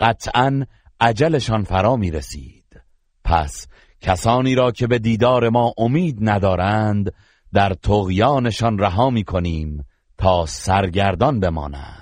[0.00, 0.64] قطعا
[1.00, 2.82] عجلشان فرا می رسید
[3.24, 3.68] پس
[4.00, 7.12] کسانی را که به دیدار ما امید ندارند
[7.52, 9.84] در تغیانشان رها می کنیم
[10.18, 12.01] تا سرگردان بمانند.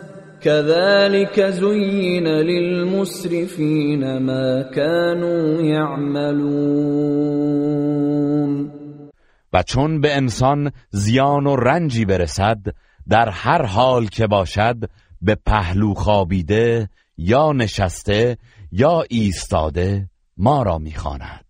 [0.43, 7.11] كذلك زين للمسرفين ما كانوا يعملون.
[9.53, 12.57] و چون به انسان زیان و رنجی برسد
[13.09, 14.77] در هر حال که باشد
[15.21, 18.37] به پهلو خوابیده یا نشسته
[18.71, 21.45] یا ایستاده ما را می‌خواند.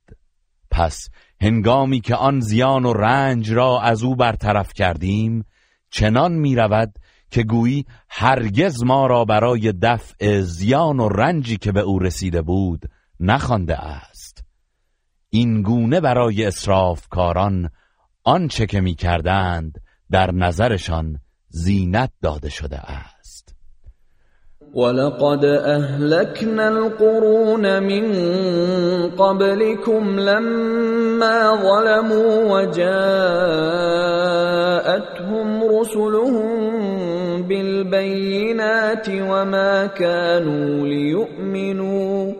[0.71, 1.09] پس
[1.41, 5.45] هنگامی که آن زیان و رنج را از او برطرف کردیم
[5.89, 6.93] چنان می‌رود
[7.31, 12.81] که گویی هرگز ما را برای دفع زیان و رنجی که به او رسیده بود
[13.19, 14.43] نخوانده است.
[15.29, 16.51] این گونه برای
[17.09, 17.69] کاران
[18.23, 21.19] آنچه که می‌کردند در نظرشان
[21.49, 23.55] زینت داده شده است.
[24.75, 28.05] ولقد اهلكنا القرون من
[29.09, 32.91] قبلكم لما ظلموا وجاءتهم
[35.79, 36.80] رسلهم
[37.51, 42.33] بالبينات وما كانوا ليؤمنوا.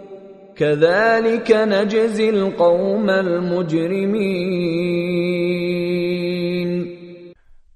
[0.56, 4.62] كذلك نجزي القوم المجرمين.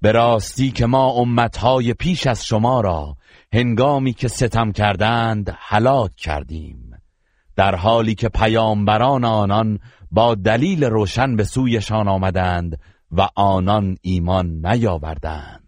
[0.02, 0.38] به
[0.74, 3.16] که ما امتهای پیش از شما را
[3.52, 6.90] هنگامی که ستم کردند هلاک کردیم.
[7.56, 9.78] در حالی که پیامبران آنان
[10.10, 12.78] با دلیل روشن به سویشان آمدند
[13.12, 15.65] و آنان ایمان نیاوردند.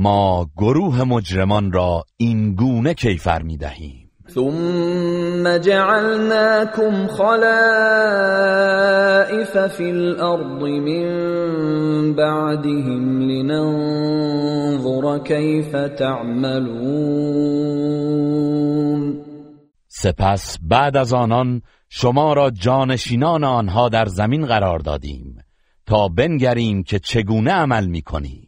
[0.00, 7.38] ما گروه مجرمان را این گونه کیفر می دهیم ثم جعلناكم خلائف
[9.76, 11.04] في الارض من
[12.14, 17.28] بعدهم لننظر كيف تعملون.
[19.88, 25.38] سپس بعد از آنان شما را جانشینان آنها در زمین قرار دادیم
[25.86, 28.47] تا بنگریم که چگونه عمل می کنید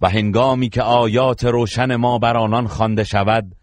[0.00, 3.56] و هنگامی که آیات روشن ما بر آنان خوانده شود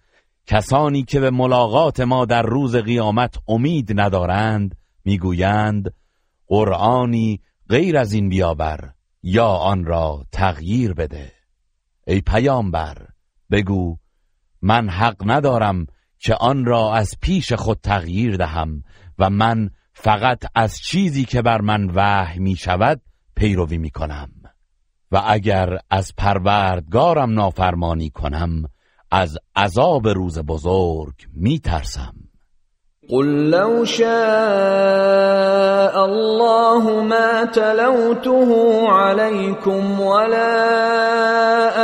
[0.46, 4.76] کسانی که به ملاقات ما در روز قیامت امید ندارند
[5.06, 5.94] می‌گویند
[6.48, 11.32] قرآنی غیر از این بیاور یا آن را تغییر بده.
[12.08, 12.98] ای پیامبر
[13.52, 13.98] بگو
[14.62, 15.86] من حق ندارم
[16.20, 18.84] که آن را از پیش خود تغییر دهم
[19.20, 23.02] و من فقط از چیزی که بر من وحی می شود
[23.36, 24.32] پیروی می کنم
[25.12, 28.64] و اگر از پروردگارم نافرمانی کنم
[29.12, 32.14] از عذاب روز بزرگ می ترسم
[33.10, 34.08] قل لو شاء
[36.06, 38.52] الله ما تلوته
[38.90, 40.68] عليكم ولا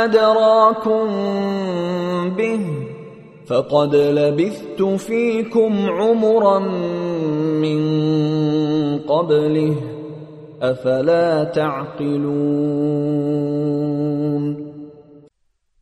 [0.04, 1.08] أدراكم
[2.36, 2.60] به
[3.46, 6.58] فقد لبثت فيكم عمرا
[7.60, 7.78] من
[8.98, 9.93] قبله.
[10.70, 12.94] افلا تعقلون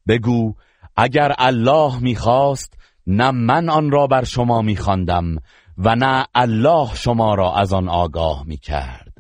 [0.08, 0.54] بگو
[0.96, 2.74] اگر الله می‌خواست
[3.06, 5.36] نه من آن را بر شما میخواندم
[5.78, 9.12] و نه الله شما را از آن آگاه می‌کرد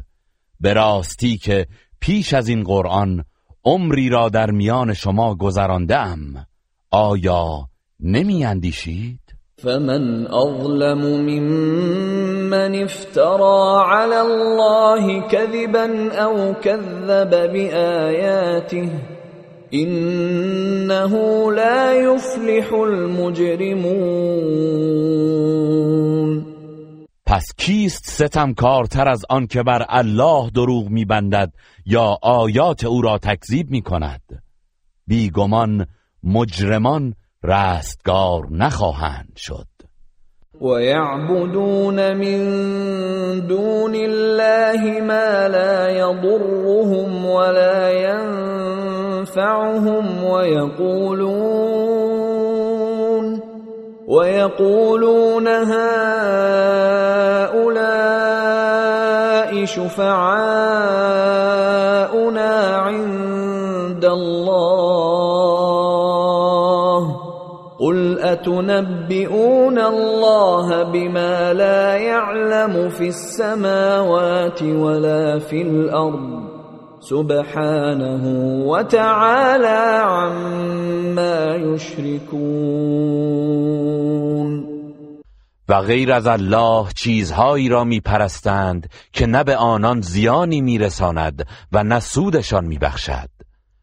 [0.60, 1.66] به راستی که
[2.00, 3.24] پیش از این قرآن
[3.64, 6.46] عمری را در میان شما گذراندم
[6.90, 7.68] آیا
[8.00, 9.21] نمی اندیشید؟
[9.62, 18.90] فمن اظلم ممن افترى على الله كذبا او كذب بآياته
[19.74, 21.12] انه
[21.52, 24.22] لا يفلح المجرمون.
[27.26, 31.52] پس کیست ستمکارتر از آن که بر الله دروغ میبندد
[31.86, 34.42] یا آیات او را تکذیب می‌کند؟
[35.06, 35.86] بیگمان
[36.24, 37.14] مجرمان
[37.44, 39.66] رستگار نخواهند شد.
[40.60, 42.38] ويعبدون من
[43.46, 47.90] دون الله ما لا يضرهم ولا
[49.20, 51.72] ينفعهم ويقولون
[54.08, 56.12] ويقولون هؤلاء
[59.64, 60.92] شفعاؤنا
[62.76, 65.21] عند الله
[68.32, 76.42] اتنبئون الله بما لا يعلم في السماوات ولا في الارض
[77.00, 78.24] سبحانه
[78.66, 83.02] وتعالى عما يشركون
[85.68, 92.00] و غیر از الله چیزهایی را میپرستند که نه به آنان زیانی میرساند و نه
[92.00, 93.28] سودشان میبخشد.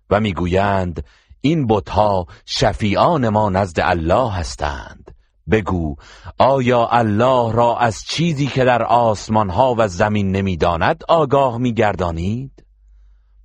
[0.10, 1.04] و می‌گویند
[1.42, 5.16] این بتها شفیعان ما نزد الله هستند.
[5.52, 5.96] بگو
[6.38, 12.66] آیا الله را از چیزی که در آسمان ها و زمین نمی‌داند آگاه میگردانید؟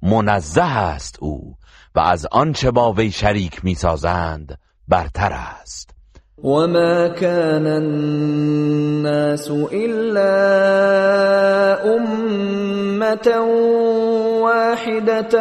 [0.02, 1.54] منزه است او
[1.94, 5.90] و از آنچه با وی شریک می‌سازند برتر است.
[6.44, 10.34] وما كان الناس إلا
[11.96, 13.28] أمة
[14.44, 15.34] واحدة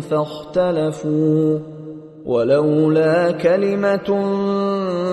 [0.00, 1.58] فاختلفوا
[2.24, 4.08] ولولا كلمة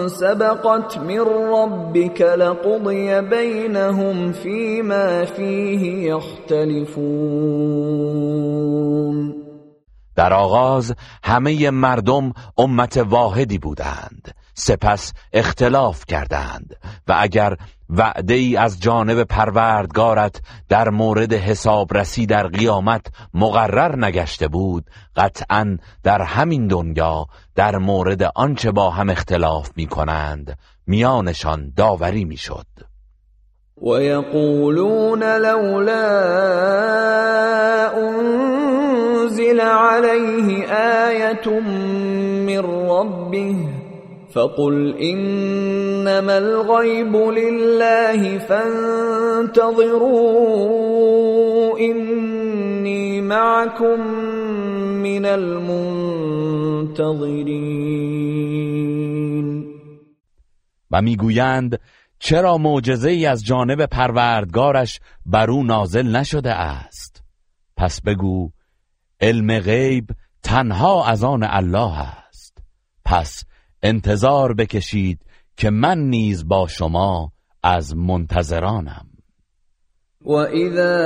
[0.07, 1.19] سبقت من
[1.55, 7.41] ربك لقضي بينهم فيما فيه يختلفون.
[10.15, 10.93] در آغاز
[11.23, 14.27] همه مردم امت واحدی بودند.
[14.53, 16.75] سپس اختلاف کردند.
[17.07, 17.57] و اگر
[17.91, 24.85] وعده ای از جانب پروردگارت در مورد حسابرسی در قیامت مقرر نگشته بود
[25.15, 27.25] قطعا در همین دنیا
[27.55, 32.65] در مورد آنچه با هم اختلاف می کنند میانشان داوری می شد
[33.81, 36.11] ويقولون لولا
[37.97, 40.67] انزل عليه
[41.07, 41.59] آية
[42.45, 43.80] من ربه
[44.33, 49.49] فقل انما الغيب لله فانتظروا
[51.79, 53.99] اني معكم
[55.03, 56.21] من المنتظرين.
[60.91, 61.79] و می‌گویند
[62.19, 67.23] چرا معجزه ای از جانب پروردگارش بر او نازل نشده است؟
[67.77, 68.51] پس بگو
[69.21, 70.09] علم غیب
[70.43, 72.57] تنها از آن الله است.
[73.05, 73.43] پس
[73.83, 75.19] انتظار بکشید
[75.57, 77.31] که من نیز با شما
[77.63, 79.05] از منتظرانم.
[80.25, 80.97] وَإِذَا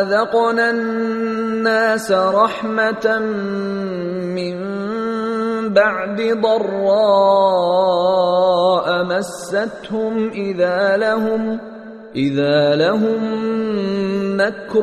[0.00, 3.18] أَذَقْنَا النَّاسَ رَحْمَةً
[4.36, 4.56] مِّن
[5.72, 7.66] بَعْدِ ضَرَّاءَ
[9.04, 11.60] مَسَّتْهُمْ إِذَا لَهُمْ
[12.16, 13.22] إِذَا لَهُم
[14.36, 14.82] مَّكْرٌ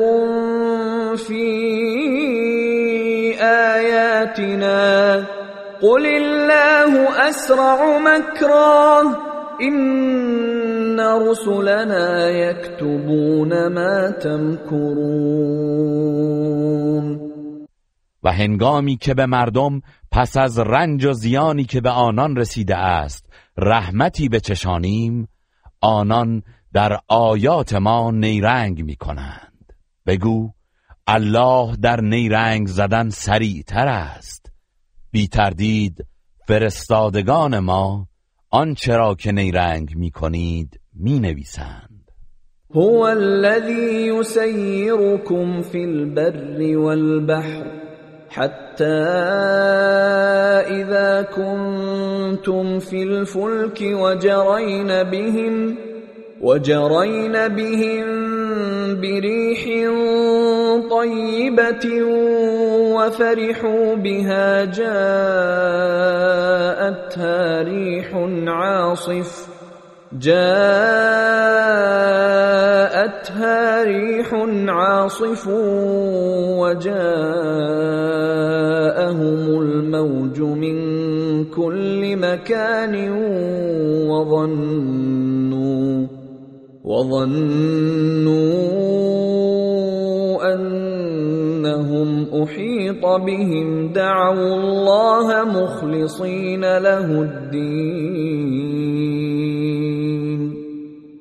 [1.16, 1.46] فِي
[3.40, 5.35] آيَاتِنَا
[5.82, 9.02] قل الله اسرع مكرا
[9.60, 15.56] ان رسلنا يكتبون ما تمكرون
[18.22, 19.80] و هنگامی که به مردم
[20.12, 23.26] پس از رنج و زیانی که به آنان رسیده است
[23.58, 25.28] رحمتی بچشانیم
[25.80, 29.72] آنان در آیات ما نیرنگ می کنند
[30.06, 30.50] بگو
[31.06, 34.45] الله در نیرنگ زدن سریعتر است.
[35.16, 36.06] بی تردید
[36.48, 38.06] فرستادگان ما
[38.50, 42.10] آنچه را که نیرنگ می کنید می نویسند.
[42.74, 47.66] هو الذي يسيركم في البر والبحر
[48.28, 48.84] حتى
[50.80, 55.76] إذا كنتم في الفلك وجرين بهم
[56.40, 58.06] وجرين بهم
[59.00, 59.88] بريح
[60.90, 62.02] طيبة
[62.94, 64.92] وفرحوا بها جاءتها
[67.62, 68.14] ريح
[68.46, 69.56] عاصف.
[70.12, 70.66] جاءتها
[73.84, 74.34] ريح
[74.68, 75.48] عاصف
[76.58, 76.96] وجاءهم
[79.62, 80.76] الموج من
[81.44, 83.10] كل مكان
[84.10, 86.06] وظنوا
[86.84, 88.46] وظنوا
[91.96, 98.66] أنهم أحيط بهم دعوا الله مخلصين له الدين.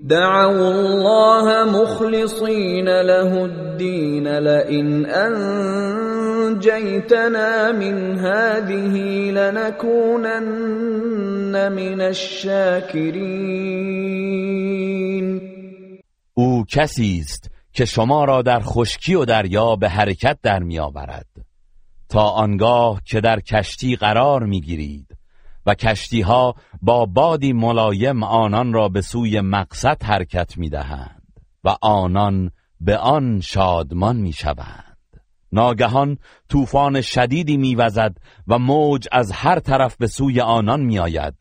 [0.04, 5.06] دعوا الله مخلصين له الدين لئن
[6.46, 8.96] أنجيتنا من هذه
[9.32, 10.52] لنكونن
[11.72, 13.46] من الشاكرين.
[16.38, 17.24] أو کسی
[17.76, 21.28] که شما را در خشکی و دریا به حرکت در می آورد.
[22.10, 25.18] تا آنگاه که در کشتی قرار می گیرید
[25.66, 31.22] و کشتی ها با بادی ملایم آنان را به سوی مقصد حرکت می دهند
[31.64, 32.52] و آنان
[32.82, 34.98] به آن شادمان می شوند.
[35.52, 36.18] ناگهان
[36.50, 38.18] طوفان شدیدی میوزد
[38.48, 41.36] و موج از هر طرف به سوی آنان می آید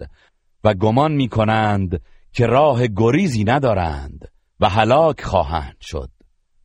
[0.64, 2.00] و گمان می کنند
[2.32, 4.28] که راه گریزی ندارند
[4.60, 6.13] و هلاک خواهند شد.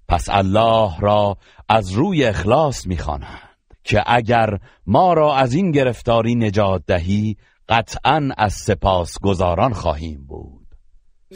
[0.10, 1.38] پس الله را
[1.70, 3.50] از روی اخلاص می‌خوانند
[3.84, 7.38] که اگر ما را از این گرفتاری نجات دهی
[7.70, 10.60] قطعا از سپاس گذاران خواهیم بود.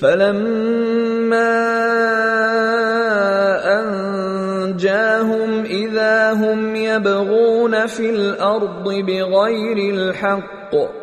[0.02, 1.64] فلما
[4.74, 11.03] أنجاهم إذا هم يبغون في الأرض بغير الحق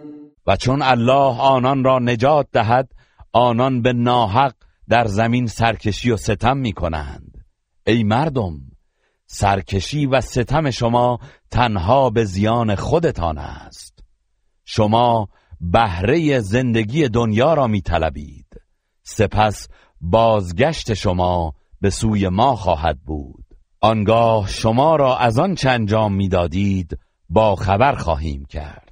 [0.47, 2.91] و چون الله آنان را نجات دهد
[3.33, 4.53] آنان به ناحق
[4.89, 7.45] در زمین سرکشی و ستم می کنند.
[7.87, 8.61] ای مردم
[9.25, 11.19] سرکشی و ستم شما
[11.51, 14.03] تنها به زیان خودتان است.
[14.65, 15.27] شما
[15.61, 18.47] بهره زندگی دنیا را می طلبید.
[19.03, 19.67] سپس
[20.01, 23.45] بازگشت شما به سوی ما خواهد بود.
[23.79, 28.91] آنگاه شما را از آن انجام می‌دادید با خبر خواهیم کرد.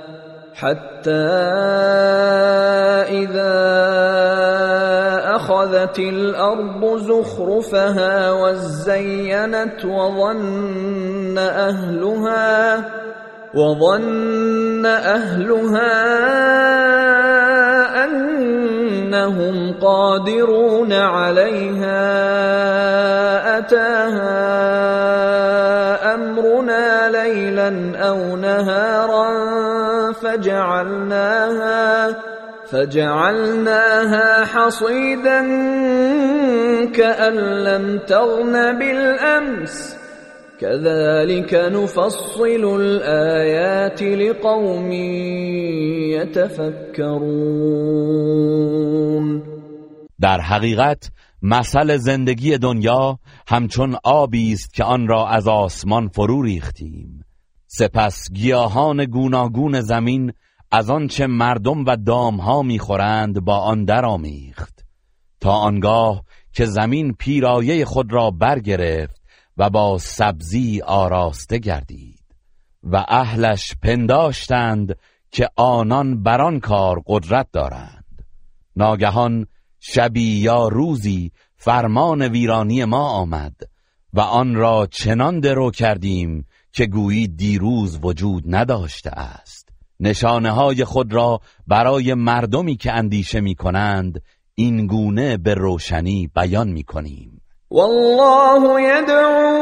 [0.61, 1.11] حتى
[3.09, 3.61] إذا
[5.35, 12.83] أخذت الأرض زخرفها وزينت وظن أهلها
[13.53, 15.91] وظن أهلها
[18.05, 22.01] أنهم قادرون عليها
[23.57, 24.41] أتاها
[26.13, 32.07] أمرنا ليلا أو نهارا فجعلناها
[32.65, 35.41] فجعلناها حصيدا
[36.85, 39.95] كأن لم تغن بالأمس.
[40.59, 44.91] كذلك نفصل الآيات لقوم
[46.21, 47.31] يتفكرون.
[50.21, 57.20] در حقیقت مثل زندگی دنیا همچون آبی است که آن را از آسمان فرو ریختیم.
[57.73, 60.33] سپس گیاهان گوناگون زمین
[60.71, 64.85] از آنچه مردم و دامها می‌خورند با آن درآمیخت
[65.39, 69.21] تا آنگاه که زمین پیرایه خود را برگرفت
[69.57, 72.25] و با سبزی آراسته گردید
[72.83, 74.95] و اهلش پنداشتند
[75.31, 78.25] که آنان بر آن کار قدرت دارند.
[78.75, 79.47] ناگهان
[79.79, 83.55] شبی یا روزی فرمان ویرانی ما آمد
[84.13, 89.69] و آن را چنان درو کردیم که گویی دیروز وجود نداشته است.
[89.99, 94.21] نشانه های خود را برای مردمی که اندیشه می کنند
[94.55, 97.41] این گونه به روشنی بیان می کنیم
[97.71, 99.61] والله يدعو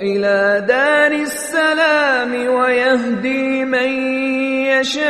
[0.00, 3.88] الى دار السلام ويهدي من
[4.80, 5.02] يشاء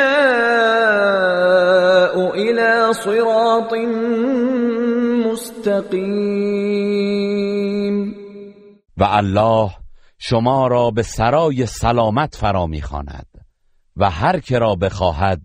[2.34, 3.72] الى صراط
[5.26, 6.62] مستقیم.
[8.96, 9.81] و الله
[10.24, 13.26] شما را به سرای سلامت فرا می‌خواند
[13.96, 15.40] و هر که را بخواهد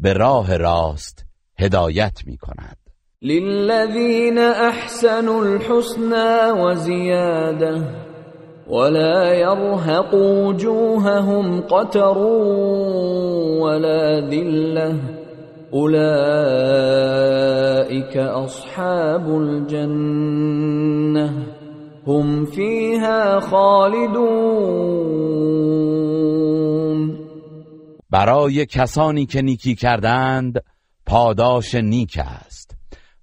[0.00, 1.26] به راه راست
[1.58, 2.76] هدایت می کند.
[3.22, 7.82] للذین احسنوا الحسنى وزیاده
[8.70, 12.18] ولا يرهق وجوههم قتر
[13.62, 14.94] ولا ذله
[15.72, 16.16] اولئك
[18.16, 21.32] اصحاب الجنه
[22.06, 25.02] هم فيها خالدون.
[28.10, 30.64] برای کسانی که نیکی کردند
[31.06, 32.76] پاداش نیک است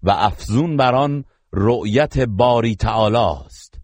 [0.04, 1.24] و افزون بر آن
[1.54, 3.80] رؤیت باری تعالی است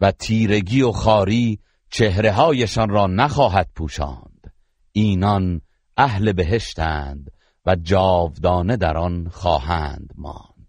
[0.00, 1.58] و تیرگی و خاری
[1.90, 4.52] چهره هایشان را نخواهد پوشاند.
[4.92, 5.60] اینان
[5.96, 7.30] اهل بهشتند
[7.66, 10.53] و جاودانه در آن خواهند ماند.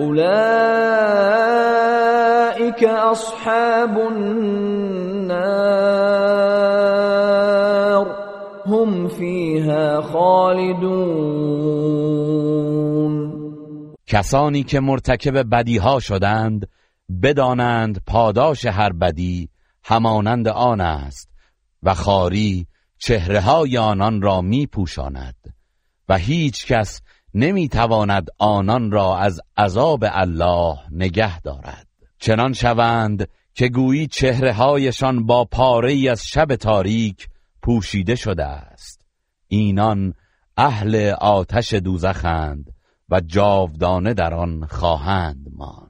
[0.00, 1.20] اولئك
[2.84, 4.80] اصحاب النار.
[8.66, 11.60] هم فيها خالدون.
[14.06, 16.68] کسانی که مرتکب بدیها شدند
[17.22, 19.48] بدانند پاداش هر بدی
[19.84, 21.28] همانند آن است
[21.82, 22.66] و خاری
[22.98, 25.54] چهره های آنان را می پوشاند
[26.08, 27.00] و هیچ کس
[27.34, 31.86] نمی‌تواند آنان را از عذاب الله نگه دارد.
[32.18, 37.28] چنان شوند که گویی چهره هایشان با پاره از شب تاریک
[37.62, 39.00] پوشیده شده است.
[39.48, 40.14] اینان
[40.56, 42.70] اهل آتش دوزخند
[43.08, 45.89] و جاودانه در آن خواهند ماند.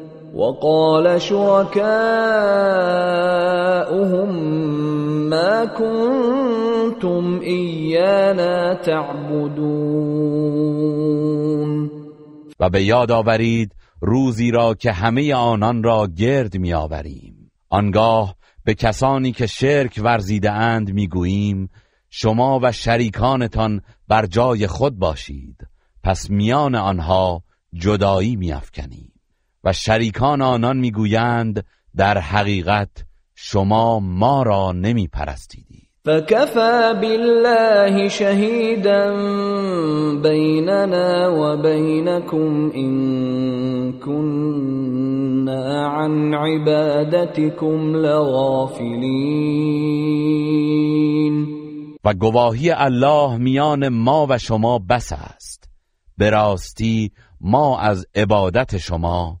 [0.33, 1.81] وقال شركاؤهم
[5.29, 10.11] ما كنتم ایانا تعبدون.
[12.59, 18.73] و به یاد آورید روزی را که همه آنان را گرد می آوریم آنگاه به
[18.73, 21.69] کسانی که شرک ورزیده اند می گوییم
[22.09, 25.67] شما و شریکانتان بر جای خود باشید.
[26.03, 29.10] پس میان آنها جدایی می افکنیم
[29.63, 32.89] و شریکان آنان می‌گویند در حقیقت
[33.35, 39.11] شما ما را نمی پرستیدی فكفى بالله شهيدا
[40.21, 49.51] بيننا وبينكم إن كنا عن عبادتكم لغافلين
[52.03, 55.69] و گواهی الله میان ما و شما بس است.
[56.17, 59.40] به راستی ما از عبادت شما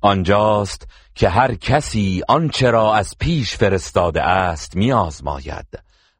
[0.00, 5.66] آنجاست که هر کسی آنچه را از پیش فرستاده است میآزماید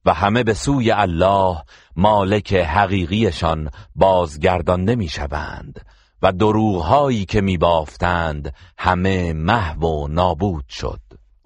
[0.05, 1.63] و همه به سوی الله
[1.97, 5.81] مالک حقیقیشان بازگردانده می‌شوند
[6.23, 11.01] و دروغهایی که میبافتند همه محو و نابود شد.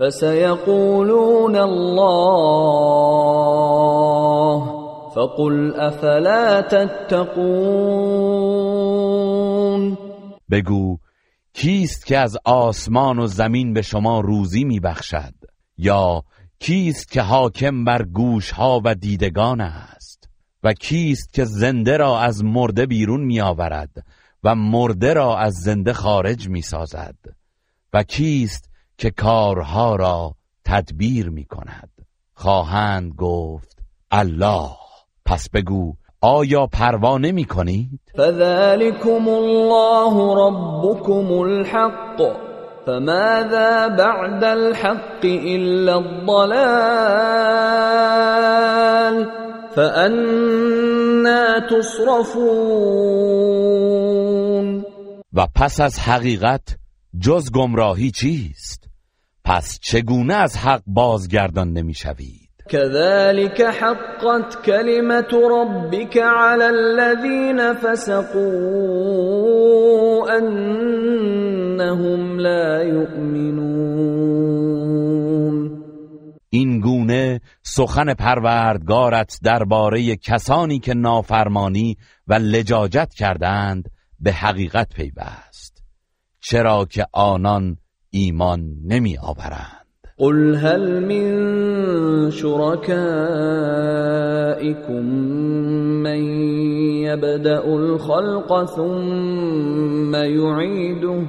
[0.00, 3.18] فسيقولون الله
[5.14, 7.58] فقل افلا تتقون
[10.50, 10.98] بگو
[11.52, 15.34] کیست که از آسمان و زمین به شما روزی میبخشد؟
[15.78, 16.22] یا
[16.58, 20.28] کیست که حاکم بر گوشها و دیدگان است؟
[20.62, 24.04] و کیست که زنده را از مرده بیرون میآورد
[24.44, 27.16] و مرده را از زنده خارج می‌سازد؟
[27.92, 28.68] و کیست
[28.98, 30.34] که کارها را
[30.64, 31.90] تدبیر می کند
[32.34, 33.78] خواهند گفت
[34.10, 34.70] الله.
[35.26, 42.22] پس بگو آیا پروا نمی کنید؟ فذلكم الله ربكم الحق.
[42.86, 46.78] فماذا بعد الحق إلا الضلال؟
[49.74, 53.08] فأنا تصرفون.
[55.32, 56.76] و پس از حقیقت
[57.20, 58.87] جز گمراهی چیست؟
[59.48, 68.38] پس چگونه از حق بازگردان نمی‌شوید؟ كذلك حقت كلمة ربك على الذين فسقوا
[70.38, 73.68] أنهم لا يؤمنون
[76.50, 81.96] این گونه سخن پروردگارت درباره کسانی که نافرمانی
[82.26, 83.90] و لجاجت کردند
[84.20, 85.84] به حقیقت پیوست
[86.40, 87.76] چرا که آنان
[88.10, 89.78] ایمان نمی آورند.
[90.18, 93.04] قل هل من شركائكم
[96.02, 96.22] من
[97.06, 101.22] يبدأ الخلق ثم يعيده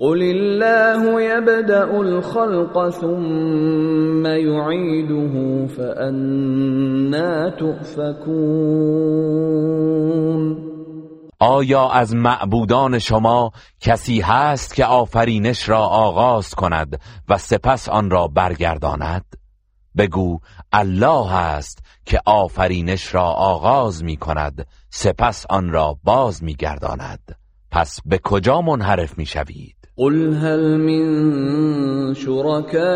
[0.00, 8.64] قل الله يبدأ الخلق ثم يعيده فأنا تؤفكون
[11.44, 18.28] آیا از معبودان شما کسی هست که آفرینش را آغاز کند و سپس آن را
[18.28, 19.24] برگرداند؟
[19.98, 20.38] بگو
[20.72, 27.36] الله است که آفرینش را آغاز می کند سپس آن را باز می گرداند
[27.70, 32.94] پس به کجا منحرف می شوید؟ قل هل من شركائكم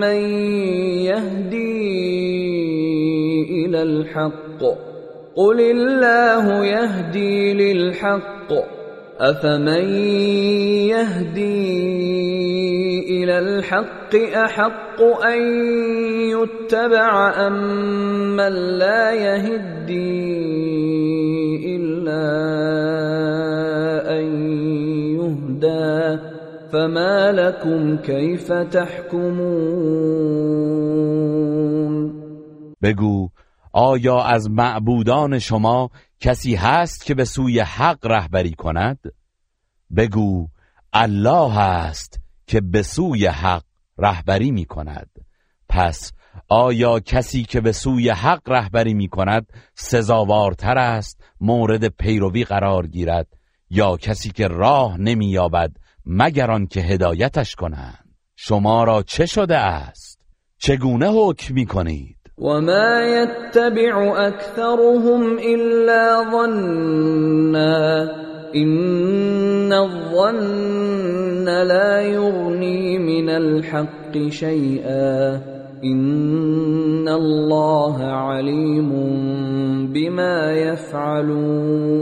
[0.00, 0.20] من
[1.00, 1.84] يهدي
[3.64, 4.93] إلى الحق
[5.36, 8.52] قل الله يهدي للحق
[9.20, 9.88] أفمن
[10.94, 12.14] يهدي
[13.22, 15.42] إلى الحق أحق أن
[16.30, 20.34] يتبع أم من لا يهدي
[21.76, 22.24] إلا
[24.18, 24.26] أن
[25.18, 26.18] يهدى
[26.72, 30.04] فما لكم كيف تحكمون
[33.76, 38.98] آیا از معبودان شما کسی هست که به سوی حق رهبری کند؟
[39.96, 40.48] بگو
[40.92, 43.62] الله است که به سوی حق
[43.98, 45.10] رهبری می کند.
[45.68, 46.12] پس
[46.48, 53.26] آیا کسی که به سوی حق رهبری می کند سزاوارتر است مورد پیروی قرار گیرد
[53.70, 60.20] یا کسی که راه نمی یابد مگر که هدایتش کنند؟ شما را چه شده است؟
[60.58, 68.10] چگونه حکم می کنید؟ وما يتبع اكثرهم الا ظنا
[68.54, 75.40] ان الظن لا يغني من الحق شيئا
[75.84, 78.90] ان الله عليم
[79.92, 81.94] بما يفعلون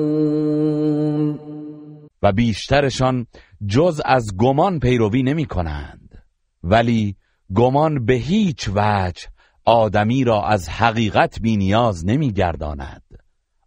[2.22, 3.26] و بیشترشان
[3.66, 6.22] جز از گمان پیروی نمی کنند
[6.64, 7.16] ولی
[7.54, 9.31] گمان به هیچ وجه
[9.64, 13.02] آدمی را از حقیقت بی نیاز نمی گرداند.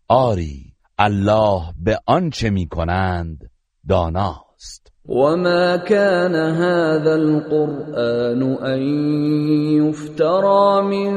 [0.07, 3.49] آری الله به آنچه می کنند
[3.89, 4.91] داناست.
[5.09, 8.81] وما كان هذا القرآن أن
[9.77, 11.11] يفترى من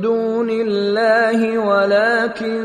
[0.00, 2.62] دون الله ولكن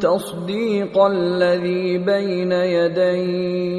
[0.00, 3.78] تصديق الذي بين يديه.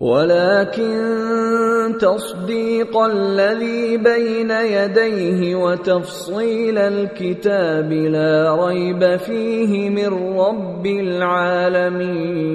[0.00, 0.94] ولكن
[2.00, 12.54] تصديق الذي بين يديه وتفصيل الكتاب لا ريب فيه من رب العالمين.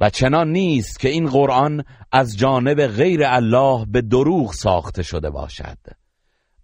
[0.00, 5.78] و چنان نیست که این قرآن از جانب غیر الله به دروغ ساخته شده باشد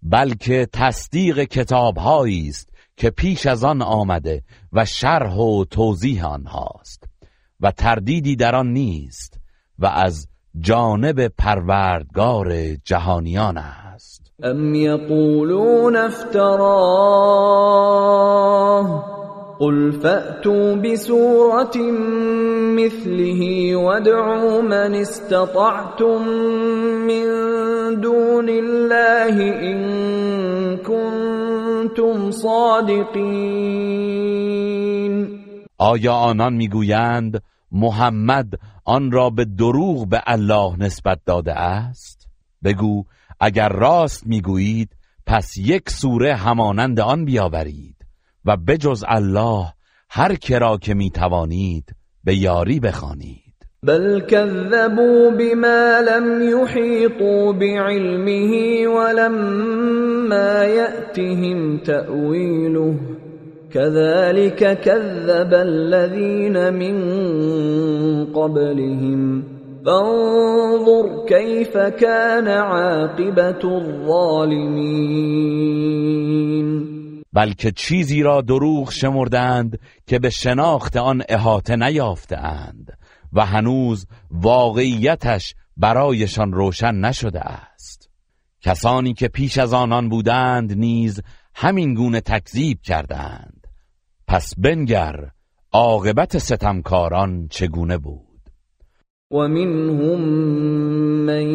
[0.03, 4.43] بلکه تصدیق کتابهایی است که پیش از آن آمده
[4.73, 7.10] و شرح و توضیح آنهاست.
[7.61, 9.39] و تردیدی در آن نیست
[9.79, 10.27] و از
[10.59, 14.31] جانب پروردگار جهانیان است.
[14.43, 17.21] ام یقولون افتراه
[19.59, 21.77] قل فأتوا بسورة
[22.75, 26.21] مثله وادعوا من استطعتم
[27.07, 27.25] من
[28.01, 29.81] دون الله إن
[30.77, 34.01] كنتم صادقين
[35.77, 37.41] آیا آنان می‌گویند
[37.71, 38.53] محمد
[38.85, 42.27] آن را به دروغ به الله نسبت داده است؟
[42.63, 43.03] بگو
[43.39, 44.89] اگر راست می‌گویید
[45.25, 47.95] پس یک سوره همانند آن بیاورید
[48.45, 49.73] و بجز الله
[50.09, 53.41] هر کرا که می توانید به یاری بخوانید.
[53.83, 63.20] بل كذبوا بما لم يحيطوا بعلمه ولما يأتهم تأويله
[63.73, 66.95] كذلك كذب الذين من
[68.33, 69.43] قبلهم.
[69.85, 75.31] فانظر كيف كان عاقبة الظالمين.
[77.33, 82.97] بلکه چیزی را دروغ شمردند که به شناخت آن احاطه نیافتند
[83.33, 88.09] و هنوز واقعیتش برایشان روشن نشده است.
[88.61, 91.21] کسانی که پیش از آنان بودند نیز
[91.55, 93.60] همین گونه تکذیب کردند
[94.31, 95.15] پس بنگر
[95.73, 98.41] عاقبت ستمکاران چگونه بود؟
[99.31, 100.19] ومنهم
[101.25, 101.47] من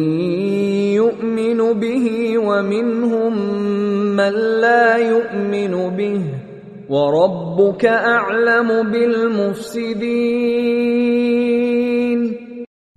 [0.93, 3.33] يؤمن به ومنهم
[4.15, 4.29] من
[4.61, 6.21] لا يؤمن به
[6.89, 9.97] وربك اعلم بالمفسدين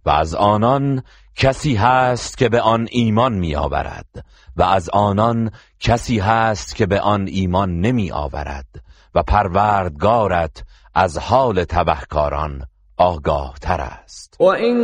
[0.06, 1.02] و از آنان
[1.36, 4.24] کسی هست که به آن ایمان می آورد
[4.56, 5.50] و از آنان
[5.80, 12.62] کسی هست که به آن ایمان نمی آورد و پروردگارت از حال تبهکاران
[12.96, 14.36] آگاه تر است.
[14.40, 14.80] و این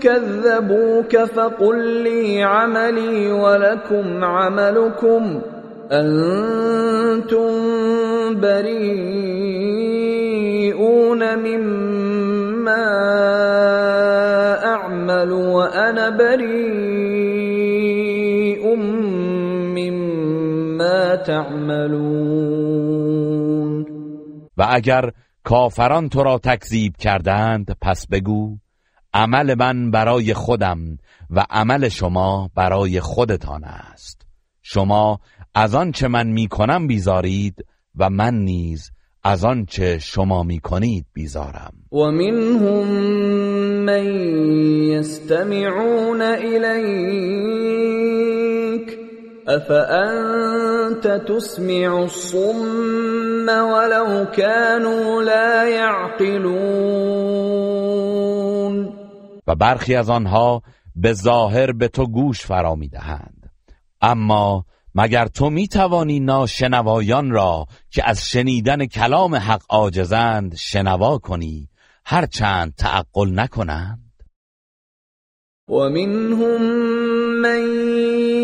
[0.00, 5.42] کذبوک فقل لی عملی ولکم عملکم
[5.90, 7.50] انتم
[8.40, 9.20] بریئون
[11.34, 12.72] مما
[14.64, 17.50] اعمل وانا بریء
[19.76, 22.59] مما تعملون.
[24.60, 25.10] و اگر
[25.44, 28.58] کافران تو را تکذیب کردند پس بگو
[29.14, 30.78] عمل من برای خودم
[31.30, 34.26] و عمل شما برای خودتان است.
[34.62, 35.20] شما
[35.54, 38.90] از آن چه من می کنم بیزارید و من نیز
[39.22, 41.72] از آن چه شما می کنید بیزارم.
[41.92, 42.88] و منهم
[43.84, 44.06] من
[44.88, 47.60] یستمعون الیک
[49.48, 57.20] افانت تسمع الصم ولو كانوا لا يعقلون؟
[59.46, 60.62] و برخی از آنها
[60.96, 63.50] به ظاهر به تو گوش فرا می‌دهند
[64.00, 64.64] اما
[64.94, 71.68] مگر تو می توانی ناشنوایان را که از شنیدن کلام حق عاجزند شنوا کنی
[72.04, 74.10] هرچند تعقل نکنند؟
[75.68, 77.62] و منهم من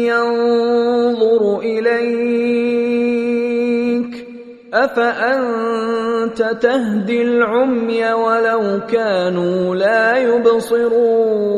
[0.09, 3.07] ينظر إليك
[4.74, 11.57] أفأنت تهدي العمي ولو كانوا لا يبصرون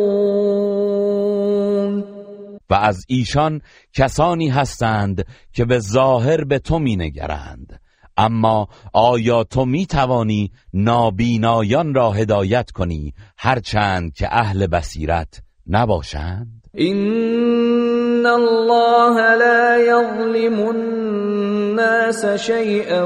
[2.70, 3.60] و از ایشان
[3.92, 7.80] کسانی هستند که به ظاهر به تو مینگرند.
[8.16, 18.26] اما آیا تو می توانی نابینایان را هدایت کنی هرچند که اهل بصیرت نباشند؟ ان
[18.26, 23.02] الله لا يظلم الناس شيئا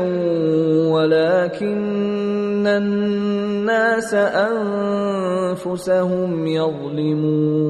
[0.92, 4.14] ولكن الناس
[5.54, 7.62] انفسهم يظلمون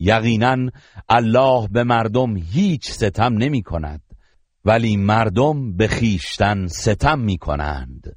[0.00, 0.70] یقینا
[1.08, 4.00] الله به مردم هیچ ستم نمی کند
[4.64, 8.16] ولی مردم به خیشتن ستم می کنند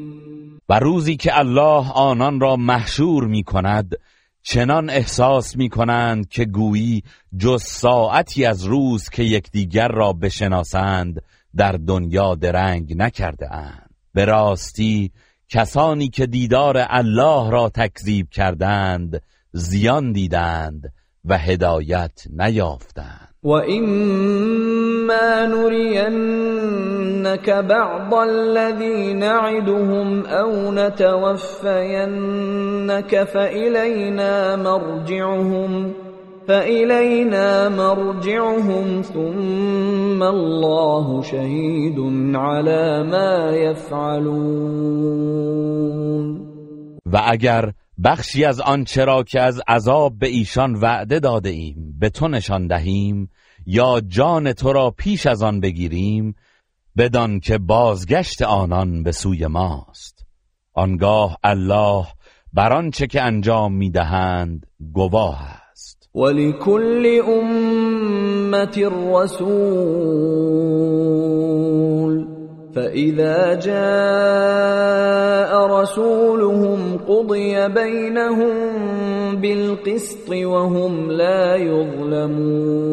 [0.71, 3.95] و روزی که الله آنان را محشور می کند
[4.43, 7.03] چنان احساس می کنند که گویی
[7.37, 11.21] جز ساعتی از روز که یکدیگر را بشناسند
[11.55, 15.11] در دنیا درنگ نکرده اند به راستی
[15.49, 19.21] کسانی که دیدار الله را تکذیب کردند
[19.51, 20.93] زیان دیدند
[21.25, 23.35] و هدایت نیافتند.
[23.43, 23.49] و
[25.11, 31.63] ما نرینك بعض الذي نعدهم او نتوفینك
[33.23, 35.93] فإلینا مرجعهم
[36.47, 41.99] فإلینا مرجعهم ثم الله شهید
[42.35, 45.21] على ما يفعلون
[47.05, 47.71] و اگر
[48.03, 52.67] بخشی از آن چرا که از عذاب به ایشان وعده داده ایم به تو نشان
[52.67, 53.29] دهیم
[53.65, 56.35] یا جان تو را پیش از آن بگیریم
[56.97, 60.25] بدان که بازگشت آنان به سوی ماست.
[60.73, 62.05] آنگاه الله
[62.53, 66.09] بر آنچه که انجام می‌دهند گواه است.
[66.15, 70.31] ولکل امت رسول
[72.75, 73.81] فإذا جاء
[75.81, 78.55] رسولهم قضي بينهم
[79.41, 82.91] بالقسط وهم لا يظلمون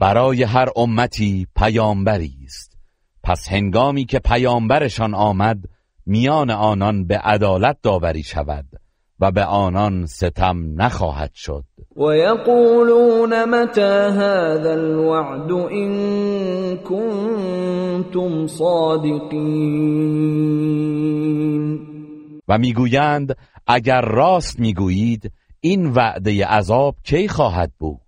[0.00, 2.76] برای هر امتی پیامبری است.
[3.22, 5.58] پس هنگامی که پیامبرشان آمد
[6.06, 8.64] میان آنان به عدالت داوری شود.
[9.20, 11.64] و به آنان ستم نخواهد شد.
[11.96, 13.80] و یقولون متى
[14.20, 20.08] هذا الوعد ان کنتم صادقین
[22.48, 23.36] و می‌گویند
[23.66, 28.07] اگر راست می‌گویید این وعده عذاب کی خواهد بود؟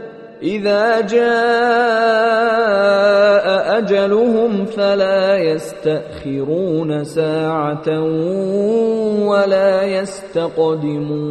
[0.41, 1.21] اذا جاء
[3.77, 7.99] اجلهم فلا يستأخرون ساعه
[9.27, 11.21] ولا يستقدمون.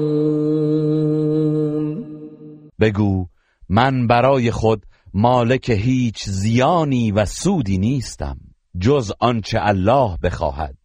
[2.80, 3.26] بگو
[3.68, 4.82] من برای خود
[5.14, 8.36] مالک هیچ زیانی و سودی نیستم
[8.80, 10.76] جز آنچه الله بخواهد.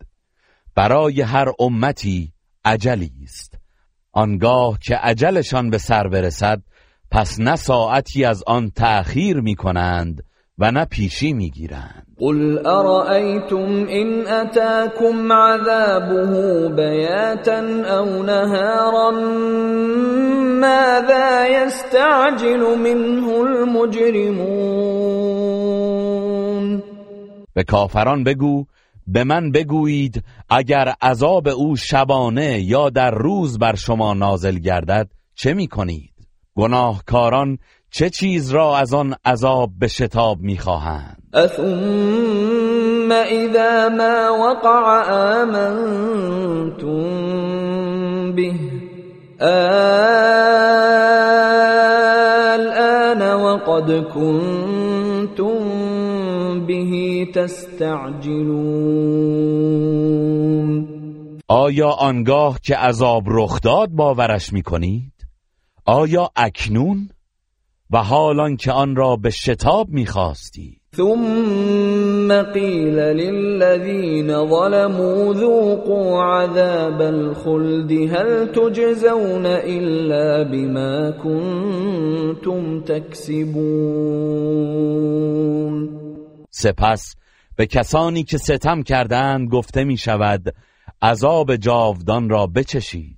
[0.76, 2.34] برای هر امتی
[2.66, 3.58] عجلی است.
[4.12, 6.62] آنگاه که عجلشان به سر برسد
[7.16, 10.24] پس نه ساعتی از آن تأخیر می کنند
[10.58, 17.60] و نه پیشی می گیرند قل ارأيتم ان اتاكم عذابه بياتا
[18.00, 19.12] او نهارا
[20.62, 24.44] ماذا يستعجل منه المجرمون
[27.54, 28.66] به کافران بگو
[29.08, 35.54] به من بگویید اگر عذاب او شبانه یا در روز بر شما نازل گردد چه
[35.54, 36.15] می کنید؟
[36.58, 37.58] گناهکاران
[37.92, 45.12] چه چیز را از آن عذاب به شتاب می‌خواهند؟ اثم اذا ما وقع
[45.42, 46.96] آمنتم
[48.36, 48.54] به
[49.40, 50.06] الان
[53.22, 55.60] وقد كنتم
[56.68, 58.86] به تستعجلون.
[61.48, 65.15] آیا آنگاه که عذاب رخ داد باورش می‌کنید
[65.86, 67.10] آیا اکنون؟
[67.92, 70.82] و حالان که آن را به شتاب می‌خواستی.
[70.96, 84.26] ثم قیل للذین ظلموا ذوقوا عذاب الخلد هل تجزون الا بما كنتم تکسبون.
[86.50, 87.16] سپس
[87.56, 90.56] به کسانی که ستم کردند گفته می شود
[91.02, 93.15] عذاب جاودان را بچشید.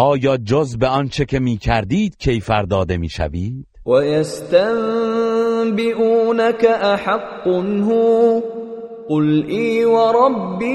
[0.00, 4.66] آیا جز به آنچه که می کردید کیفر داده می شوید؟ و یستنبئونک
[6.82, 8.40] احق هو
[9.08, 10.68] قل ای و ربی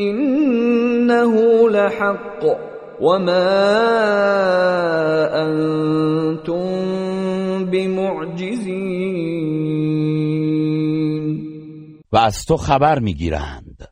[0.00, 2.56] انه لحق
[3.00, 3.24] وما
[5.34, 6.54] انتم
[7.70, 8.74] بمعجزین
[12.12, 13.88] و از تو خبر می‌گیرند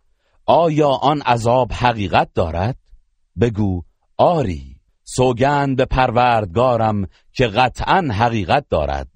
[0.46, 2.76] آیا آن عذاب حقیقت دارد
[3.40, 3.82] بگو
[4.16, 9.08] آری سوگند به پروردگارم که قطعا حقیقت دارد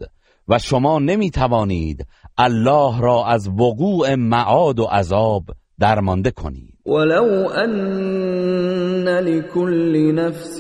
[0.49, 2.07] و شما نمی توانید
[2.39, 5.45] الله را از وقوع معاد و عذاب
[5.81, 6.75] درمانده کنید.
[6.87, 10.59] ولو ان لكل نفس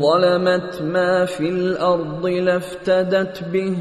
[0.00, 3.76] ظلمت ما في الارض لافتدت به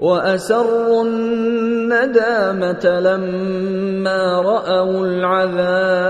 [0.00, 6.00] واسروا الندامه لما راوا العذاب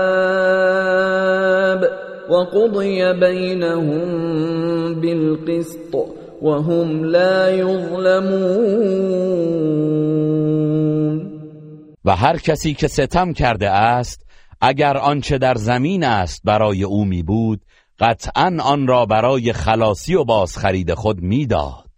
[2.29, 5.95] وقضي بينهم بالقسط
[6.41, 8.91] وهم لا يظلمون.
[12.05, 14.25] و هر کسی که ستم کرده است
[14.61, 17.61] اگر آنچه در زمین است برای او می بود
[17.99, 21.89] قطعا آن را برای خلاصی و بازخرید خود می‌داد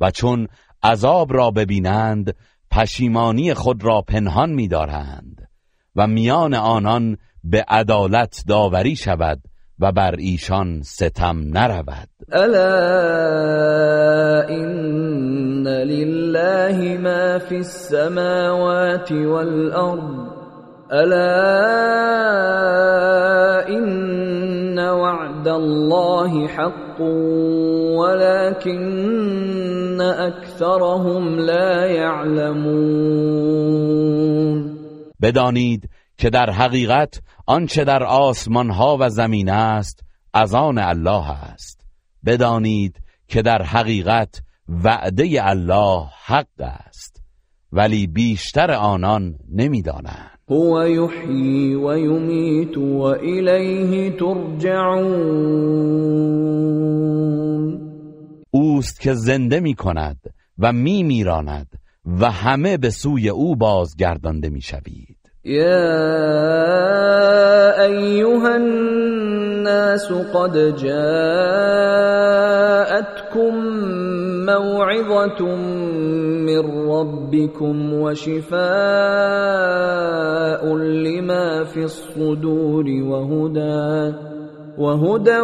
[0.00, 0.48] و چون
[0.82, 2.34] عذاب را ببینند
[2.70, 5.48] پشیمانی خود را پنهان می‌دارند
[5.96, 9.40] و میان آنان به عدالت داوری شود
[9.78, 12.08] و بر ایشان ستم نرود.
[12.32, 12.58] الا
[14.48, 20.37] ان لله ما فی السماوات والارض
[20.90, 21.18] الا
[23.68, 27.00] ان وعد الله حق
[28.00, 33.48] ولكن اکثرهم لا يعلمون.
[35.22, 40.04] بدانید که در حقیقت آنچه در آسمان ها و زمین است
[40.34, 41.86] از آن الله است.
[42.26, 47.22] بدانید که در حقیقت وعده الله حق است
[47.72, 50.37] ولی بیشتر آنان نمی‌دانند.
[50.50, 55.48] هو يحيي ويميت وإليه ترجعون.
[58.50, 60.16] اوست که زنده می کند
[60.58, 61.66] و می میراند
[62.20, 65.78] و همه به سوی او بازگردانده می شوید يا
[67.82, 72.08] ايها الناس قد جاءتكم
[74.48, 75.40] موعظه
[76.48, 78.58] من ربكم وشفاء
[80.76, 84.16] لما في الصدور وهدى
[84.78, 85.40] وهدى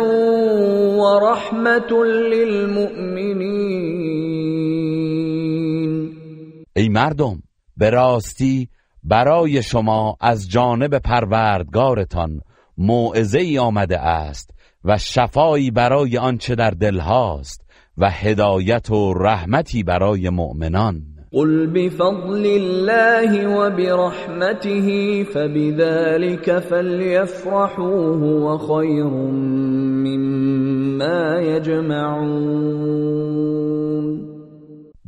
[0.98, 1.90] ورحمه
[2.32, 3.74] للمؤمنين.
[6.76, 7.42] ای مردم
[7.76, 8.68] به راستی
[9.02, 12.40] برای شما از جانب پروردگارتان
[12.78, 14.50] موعظه ای آمده است
[14.84, 17.63] و شفایی برای آنچه در دل هاست.
[17.98, 21.02] و هدایت و رحمتی برای مؤمنان.
[21.32, 29.10] قل بفضل الله وبرحمته فبذلك فليفرحوا هو خير
[30.04, 32.84] مما يجمعون.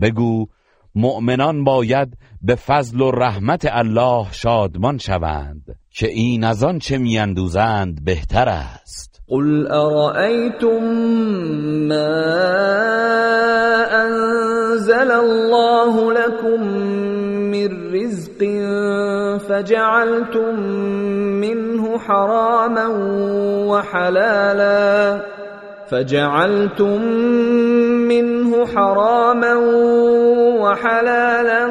[0.00, 0.46] بگو
[0.94, 8.04] مؤمنان باید به فضل و رحمت الله شادمان شوند که این از آن چه میاندوزند
[8.04, 9.05] بهتر است.
[9.30, 10.82] قل ارأيتم
[11.88, 12.14] ما
[14.06, 16.62] انزل الله لكم
[17.50, 18.40] من رزق
[19.48, 20.60] فجعلتم
[21.42, 22.86] منه حراما
[23.66, 25.20] وحلالا
[25.90, 27.02] فجعلتم
[28.06, 29.54] منه حراما
[30.62, 31.64] وحلالا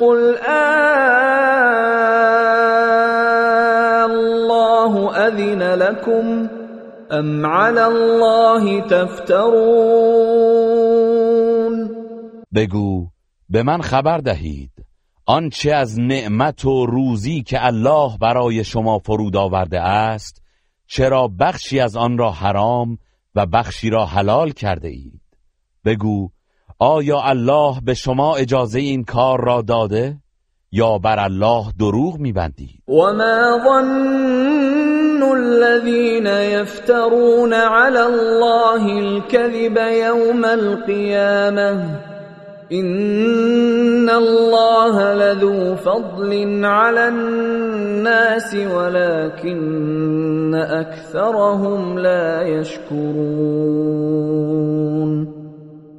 [0.00, 1.32] قل آه
[4.92, 6.46] الله أذن لكم
[7.12, 9.42] أم على الله تفترون
[12.54, 13.08] بگو
[13.48, 14.70] به من خبر دهید.
[15.26, 20.42] آنچه از نعمت و روزی که الله برای شما فرود آورده است
[20.86, 22.98] چرا بخشی از آن را حرام
[23.34, 25.22] و بخشی را حلال کرده اید؟
[25.84, 26.30] بگو
[26.78, 30.18] آیا الله به شما اجازه این کار را داده
[30.72, 34.81] یا بر الله دروغ میبندید؟ و ما ظن
[35.22, 42.00] الذين يفترون على الله الكذب يوم القيامه
[42.72, 53.82] ان الله لذو فضل على الناس ولكن اكثرهم لا يشكرون.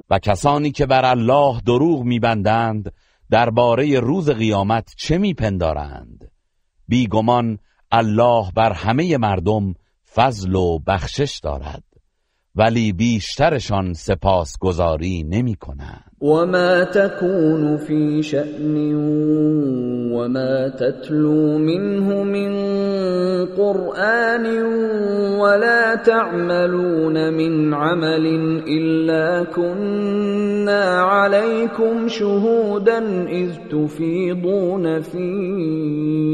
[0.09, 2.93] و کسانی که بر الله دروغ میبندند
[3.31, 6.31] درباره روز قیامت چه میپندارند؟
[6.87, 7.57] بیگمان
[7.95, 9.73] الله بر همه مردم
[10.13, 11.83] فضل و بخشش دارد
[12.55, 16.03] ولی بیشترشان سپاسگزاری نمی کنند.
[16.21, 18.95] وما تكون في شأن
[20.13, 22.55] وما تتلو منه من
[23.45, 24.45] قرآن
[25.39, 28.25] ولا تعملون من عمل
[28.67, 36.33] إلا كنا عليكم شهودا إذ تفيضون فيه.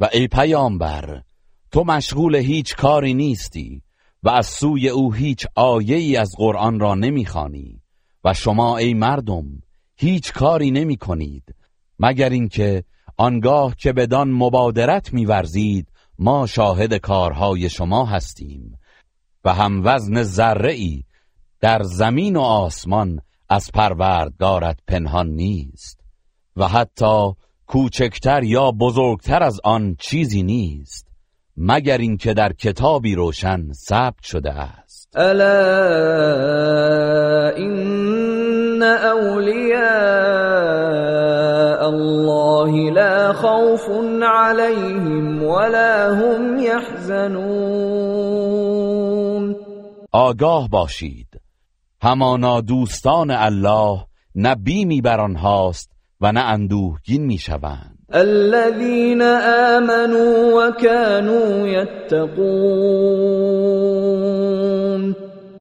[0.00, 1.22] و ای پیامبر
[1.70, 3.82] تو مشغول هیچ کاری نیستی
[4.22, 7.80] و از سوی او هیچ آیه ای از قرآن را نمی‌خوانی
[8.24, 9.44] و شما ای مردم
[9.96, 11.54] هیچ کاری نمی کنید
[11.98, 12.84] مگر اینکه
[13.16, 15.88] آنگاه که بدان مبادرت میورزید
[16.18, 18.78] ما شاهد کارهای شما هستیم
[19.44, 21.02] و هم وزن ذره
[21.60, 26.00] در زمین و آسمان از پروردگارت پنهان نیست
[26.56, 27.32] و حتی
[27.66, 31.06] کوچکتر یا بزرگتر از آن چیزی نیست
[31.56, 35.08] مگر اینکه در کتابی روشن ثبت شده است.
[35.16, 35.54] الا
[37.56, 39.84] ان اولیاء
[41.88, 43.88] الله لا خوف
[44.22, 47.94] عليهم ولا هم يحزنون
[50.12, 51.28] آگاه باشید.
[52.02, 55.93] همانا دوستان الله نه بیمی بر آنهاست
[56.24, 57.98] و نه اندوهگین می‌شوند.
[58.12, 59.22] الذين
[59.76, 62.44] آمنوا وكانوا يتقون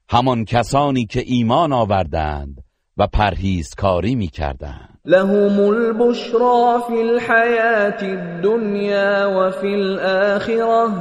[0.09, 2.57] همان کسانی که ایمان آوردند
[2.97, 4.99] و پرهیزکاری می‌کردند.
[5.05, 10.91] لهم البشرى في الحياة الدنيا وفي الآخرة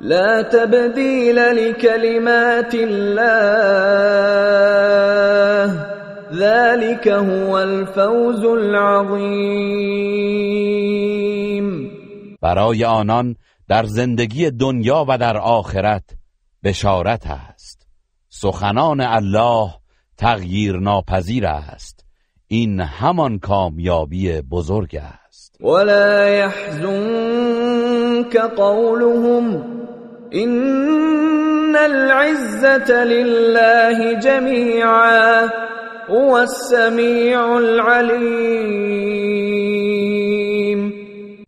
[0.00, 3.90] لا تبديل لكلمات الله
[6.32, 10.00] ذلك هو الفوز العظیم
[12.42, 13.36] برای آنان
[13.68, 16.04] در زندگی دنیا و در آخرت
[16.64, 17.86] بشارت است.
[18.28, 19.70] سخنان الله
[20.16, 22.04] تغییر ناپذیر است.
[22.48, 25.56] این همان کامیابی بزرگ است.
[25.60, 29.64] ولا يحزنك قولهم
[30.32, 35.50] ان العزة لله جميعا.
[36.10, 38.50] هو السمیع العلیم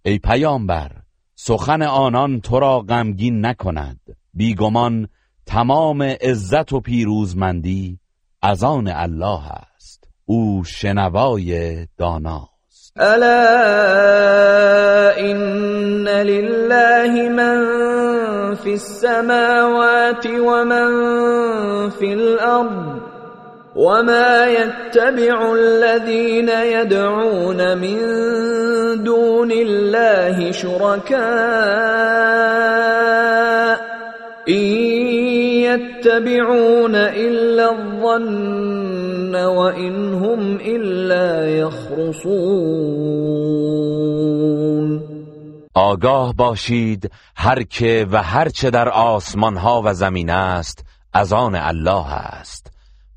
[0.04, 0.90] ای پیامبر
[1.34, 4.00] سخن آنان تو را غمگین نکند.
[4.34, 5.08] بیگمان
[5.46, 7.98] تمام عزت و پیروزمندی
[8.42, 9.40] از آن الله
[9.76, 10.04] است.
[10.24, 12.92] او شنوای داناست.
[12.96, 13.40] الا
[15.16, 23.01] ان لله من فی السماوات و من فی الارض.
[23.76, 27.98] وما يتبع الذين يدعون من
[29.04, 31.22] دون الله شركاء
[34.48, 34.64] إن
[35.64, 42.92] يتبعون إلا الظن وإن هم إلا يخرصون
[45.74, 51.54] آگاه باشید هر که و هر چه در آسمان ها و زمین است از آن
[51.54, 52.71] الله است.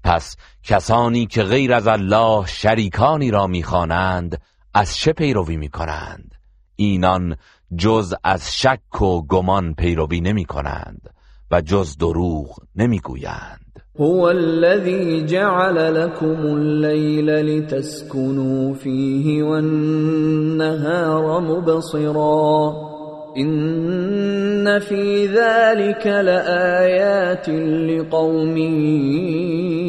[0.06, 4.42] پس کسانی که غیر از الله شریکانی را می‌خوانند
[4.74, 6.32] از چه پیروی می‌کنند؟
[6.76, 7.36] اینان
[7.78, 11.10] جز از شک و گمان پیروی نمی کنند
[11.52, 13.66] و جز دروغ نمی‌گویند.
[14.00, 22.95] هو الذي جعل لكم الليل لتسكنوا فيه والنهار مبصرا.
[23.36, 27.50] این فی ذلك لآیات
[27.90, 28.58] لقوم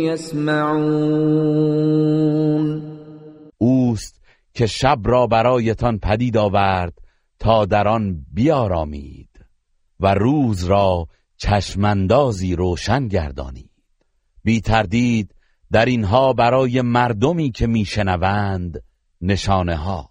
[0.09, 1.37] یسمعون
[3.59, 4.23] اوست
[4.55, 6.93] که شب را برایتان پدید آورد
[7.39, 9.31] تا در آن بیارامید
[10.01, 11.07] و روز را
[11.37, 13.71] چشمندازی روشن گردانید.
[14.45, 15.35] بی تردید
[15.73, 18.83] در اینها برای مردمی که میشنوند
[19.21, 20.11] نشانه ها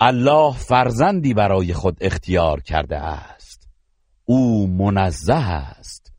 [0.00, 3.68] الله فرزندی برای خود اختیار کرده است.
[4.24, 6.12] او منزه است.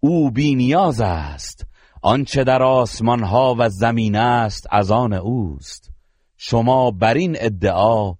[0.00, 1.66] او بینیاز است.
[2.02, 5.90] آنچه در آسمان ها و زمین است از آن اوست.
[6.36, 8.14] شما بر این ادعا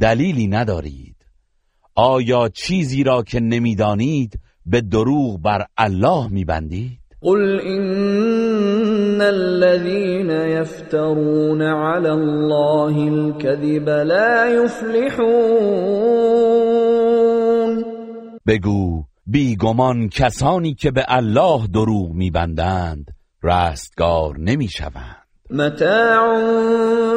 [0.00, 1.16] دلیلی ندارید.
[1.94, 12.10] آیا چیزی را که نمی‌دانید به دروغ بر الله میبندید؟ قل ان الذين يفترون على
[12.12, 16.04] الله الكذب لا يفلحون
[18.46, 23.10] بگو بیگمان کسانی که به الله دروغ میبندند
[23.42, 25.23] رستگار نمی‌شوند.
[25.50, 26.38] متاع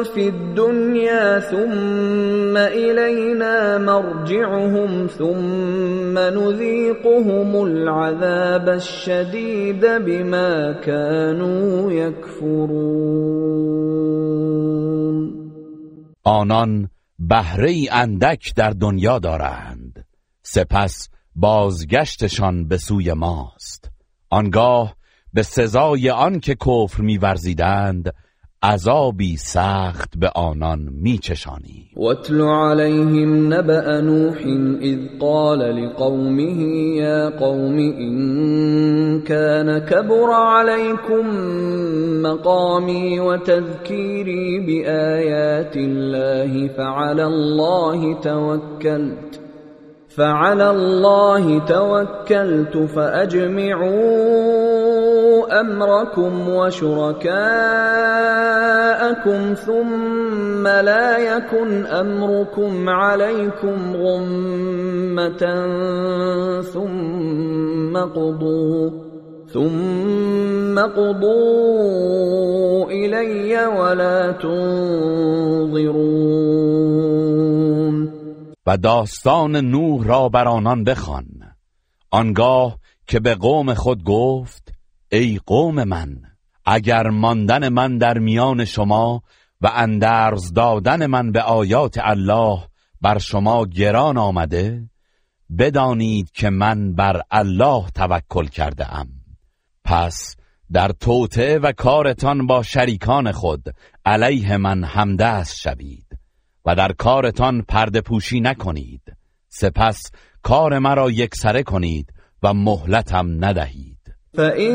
[0.02, 12.98] في الدنيا ثم إلينا مرجعهم ثم نذيقهم العذاب الشديد بما كانوا يكفرون.
[16.26, 16.88] آنان
[17.18, 20.04] بهره اندک در دنیا دارند.
[20.42, 23.90] سپس بازگشتشان به سوی ماست.
[24.30, 24.97] آنگاه
[25.34, 28.12] به سزای آن که کفر میورزیدند
[28.62, 31.90] عذابی سخت به آنان میچشانی.
[31.96, 34.38] واتل عليهم نبأ نوح
[34.82, 36.62] اذ قال لقومه
[36.96, 41.26] یا قوم ان كان كبر عليكم
[42.22, 49.40] مقامي وتذكيري بآيات الله فعلى الله توكلت
[50.08, 54.58] فعلى الله توكلت فأجمعوا
[55.60, 57.30] أمركم وشركاءكم
[59.54, 65.42] ثم لا يكن أمركم عليكم غمة
[66.62, 68.90] ثم قضوا
[69.52, 72.10] ثم قضوا
[72.90, 75.98] إلي ولا تنظرون.
[78.66, 81.26] و داستان نوح را بر آنان بخوان.
[82.10, 84.67] آنگاه که به قوم خود گفت
[85.12, 86.22] ای قوم من
[86.64, 89.22] اگر ماندن من در میان شما
[89.60, 92.58] و اندرز دادن من به آیات الله
[93.00, 94.90] بر شما گران آمده
[95.58, 99.08] بدانید که من بر الله توکل کرده ام
[99.84, 100.36] پس
[100.72, 103.64] در توطعه و کارتان با شریکان خود
[104.04, 106.18] علیه من همدست شوید
[106.64, 109.02] و در کارتان پرده پوشی نکنید.
[109.48, 110.10] سپس
[110.42, 112.12] کار مرا یکسره کنید
[112.42, 113.97] و مهلتم ندهید.
[114.34, 114.74] فَإِن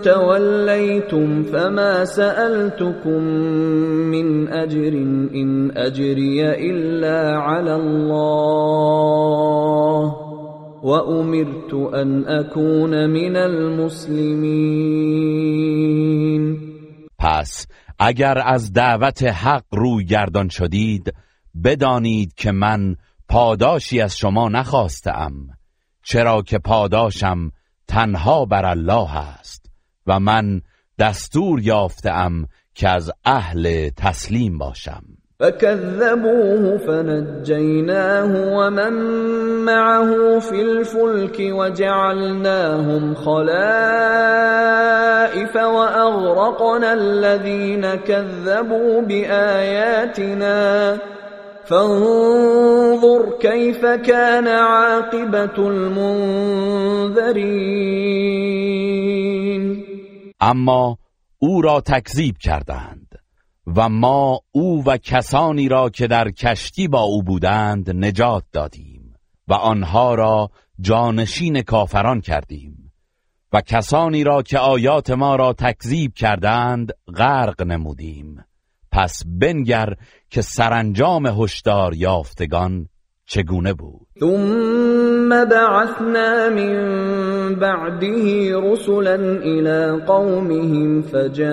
[0.00, 3.22] تَوَلَّيْتُمْ فَمَا سَأَلْتُكُم
[4.14, 4.94] مِّنْ أَجْرٍ
[5.34, 8.14] إِنْ أَجْرِيَ إِلَّا عَلَى اللَّهِ
[10.82, 14.44] وَأُمِرْتُ أَنْ أَكُونَ مِنَ الْمُسْلِمِينَ.
[17.18, 17.66] پس
[17.98, 21.14] اگر از دعوت حق روی گردان شدید
[21.64, 22.96] بدانید که من
[23.28, 25.32] پاداشی از شما نخواستم.
[26.02, 27.50] چرا که پاداشم
[27.88, 29.66] تنها بر الله است
[30.06, 30.60] و من
[30.98, 35.02] دستور یافتم که از اهل تسلیم باشم.
[35.40, 38.92] فكذبوه فنجيناه ومن
[39.64, 43.54] معه في الفلك وجعلناهم خلائف
[45.56, 50.98] وأغرقنا الذين كذبوا بآياتنا
[51.68, 56.84] فانظر كيف كان عاقبة المنذرين.
[60.40, 60.96] اما
[61.38, 63.14] او را تکذیب کردند
[63.76, 69.14] و ما او و کسانی را که در کشتی با او بودند نجات دادیم
[69.48, 70.50] و آنها را
[70.80, 72.92] جانشین کافران کردیم
[73.52, 78.44] و کسانی را که آیات ما را تکذیب کردند غرق نمودیم.
[78.94, 79.94] پس بنگر
[80.34, 82.88] که سرانجام هشدار یافتگان
[83.26, 91.44] چگونه بود؟ ثم بعثنا من بعده رسلا الى قومهم فجاءوهم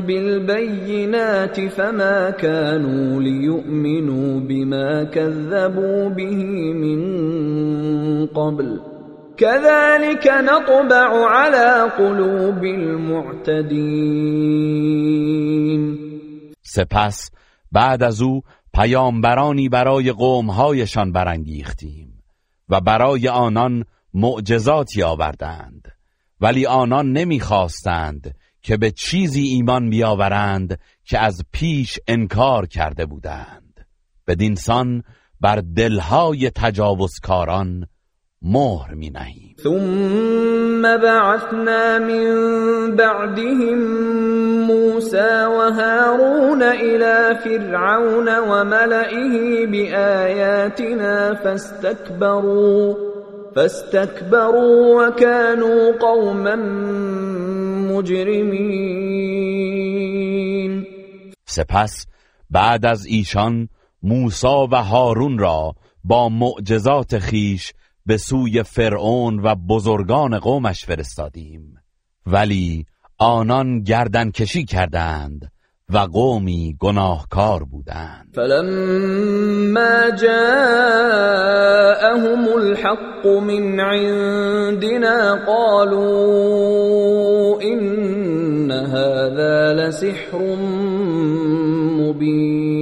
[0.00, 6.44] بالبينات فما كانوا ليؤمنوا بما كذبوا به
[6.74, 8.91] من قبل.
[9.36, 13.72] كذلك نطبع على قلوب المعتدين.
[16.62, 17.30] سپس
[17.72, 18.42] بعد از او
[18.74, 22.22] پیامبرانی برای قومهایشان برانگیختیم
[22.68, 23.84] و برای آنان
[24.14, 25.88] معجزاتی آوردند.
[26.40, 33.86] ولی آنان نمی‌خواستند که به چیزی ایمان بیاورند که از پیش انکار کرده بودند.
[34.26, 35.02] بدینسان
[35.40, 37.86] بر دلهای تجاوزکاران
[38.44, 39.54] مهر می نهیم.
[39.62, 43.78] ثم بعثنا من بعدهم
[44.66, 52.94] موسى وهارون إلى فرعون وملئه بآياتنا فاستكبروا
[53.56, 56.56] فاستكبروا وكانوا قوما
[57.92, 59.22] مجرمين.
[61.44, 62.06] سپس
[62.50, 63.68] بعد از ایشان
[64.02, 65.74] موسی و هارون را
[66.04, 67.72] با معجزات خیش
[68.06, 71.76] به سوی فرعون و بزرگان قومش فرستادیم.
[72.26, 72.86] ولی
[73.18, 75.52] آنان گردن کشی کردند
[75.90, 78.28] و قومی گناهکار بودند.
[78.34, 80.48] فلما جاءهم
[82.48, 87.22] الحق من عندنا قالوا
[87.62, 87.92] إن
[89.72, 90.56] لسحر
[91.98, 92.72] مبین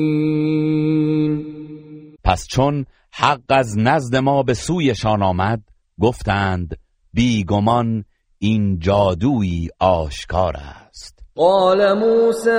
[2.24, 5.60] پس چون حق از نزد ما به سویشان آمد
[6.00, 6.76] گفتند
[7.12, 8.04] بیگمان
[8.38, 11.18] این جادویی آشکار است.
[11.36, 12.50] قال موسى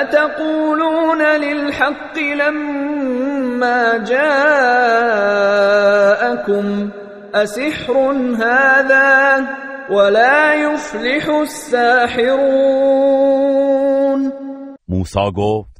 [0.00, 4.24] اتقولون للحق لما جاءكم؟
[7.34, 9.46] اسحر هذا
[9.90, 12.74] ولا يفلح الساحرون.
[14.88, 15.73] موسی گفت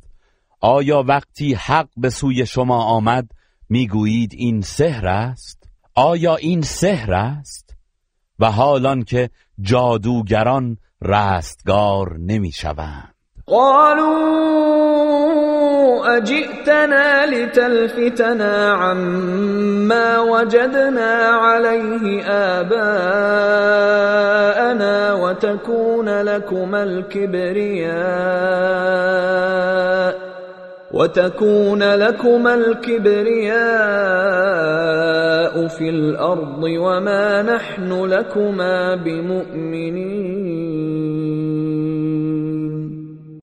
[0.67, 3.31] آیا وقتی حق به سوی شما آمد
[3.69, 5.63] می‌گویید این سحر است؟
[5.95, 7.77] آیا این سحر است؟
[8.39, 9.31] و حالان که
[9.61, 13.15] جادوگران رستگار نمی‌شوند.
[13.47, 14.15] قالوا
[16.17, 22.25] اجئتنا لتلفتنا عما وجدنا عليه
[22.61, 23.15] آباءنا
[25.15, 27.95] وتكون لكما الكبرياء.
[30.95, 33.55] وتكون لكما الكبرياء
[35.69, 40.65] في الأرض وما نحن لكما بمؤمنين.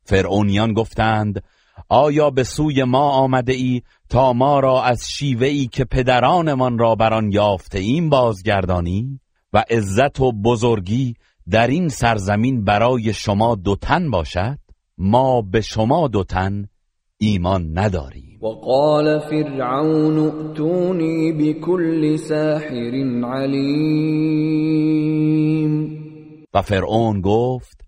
[0.05, 1.43] فرعونیان گفتند
[1.89, 6.95] آیا به سوی ما آمده ای تا ما را از شیوه ای که پدرانمان را
[6.95, 9.19] بر آن یافته ایم بازگردانی؟
[9.53, 11.13] و عزت و بزرگی
[11.49, 14.57] در این سرزمین برای شما دوتن باشد؟
[14.97, 16.67] ما به شما دوتن
[17.21, 18.39] ایمان نداریم.
[18.41, 22.93] وقال فرعون ائتوني بكل ساحر
[23.23, 23.91] علیم
[26.53, 27.81] و فرعون گفت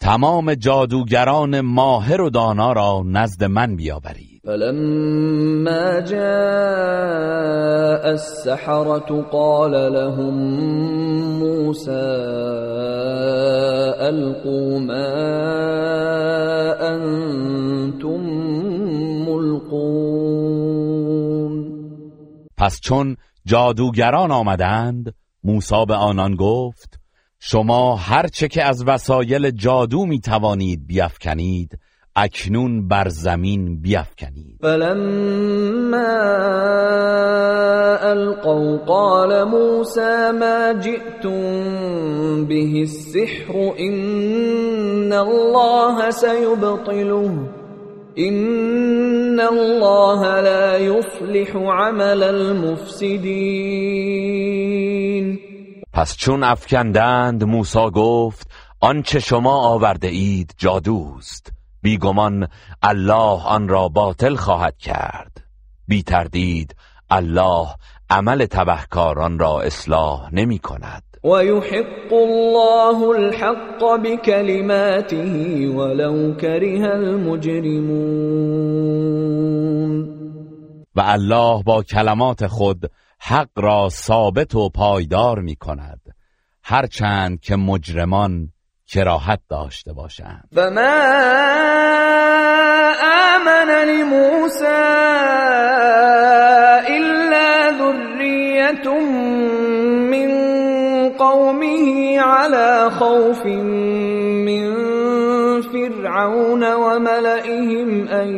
[0.00, 4.40] تمام جادوگران ماهر و دانا را نزد من بیاورید.
[4.44, 6.18] فلما جاء
[8.10, 10.34] السحرة قال لهم
[11.38, 12.18] موسى
[14.00, 15.08] ألقوا ما
[16.94, 18.27] أنتم
[22.58, 25.14] پس چون جادوگران آمدند
[25.44, 27.00] موسی به آنان گفت
[27.40, 31.78] شما هرچه که از وسایل جادو می توانید بیافکنید
[32.16, 34.58] اکنون بر زمین بیافکنید.
[34.62, 36.06] فلما
[38.00, 47.57] القوا قال موسى ما جئتم به السحر ان الله سيبطله.
[48.16, 53.78] ان الله لا يفلح عمل المفسدين
[55.92, 61.52] پس چون افکندند موسی گفت آنچه شما آورده اید جادوست.
[61.82, 62.48] بیگمان
[62.82, 65.44] الله آن را باطل خواهد کرد.
[65.88, 66.76] بی تردید
[67.10, 67.68] الله
[68.10, 71.07] عمل تبهکاران را اصلاح نمی کند.
[71.28, 75.32] ويحق الله الحق بكلماته
[75.76, 78.38] ولو كره المجرمون
[80.96, 82.90] و الله با کلمات خود
[83.20, 86.00] حق را ثابت و پایدار می کند
[86.64, 88.52] هرچند که مجرمان
[88.86, 90.48] کراهت داشته باشند.
[90.54, 90.94] فما
[93.34, 95.18] آمن لموسى
[102.28, 103.46] على خوف
[104.44, 104.74] من
[105.62, 108.28] فرعون وملئهم أن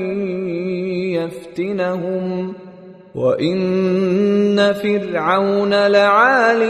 [1.18, 2.54] يفتنهم.
[3.14, 6.60] وَإِنَّ فِرْعَوْنَ لَعَالٍ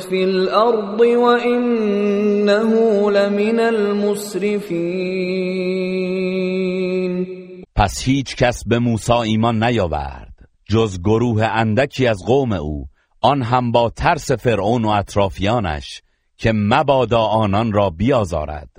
[0.00, 2.70] فِي الْأَرْضِ وَإِنَّهُ
[3.10, 4.76] لَمِنَ الْمُسْرِفِينَ.
[7.76, 10.32] پس هیچ کس به موسی ایمان نیاورد
[10.70, 12.89] جز گروه اندکی از قوم او
[13.22, 16.02] آن هم با ترس فرعون و اطرافیانش
[16.36, 18.70] که مبادا آنان را بیازارد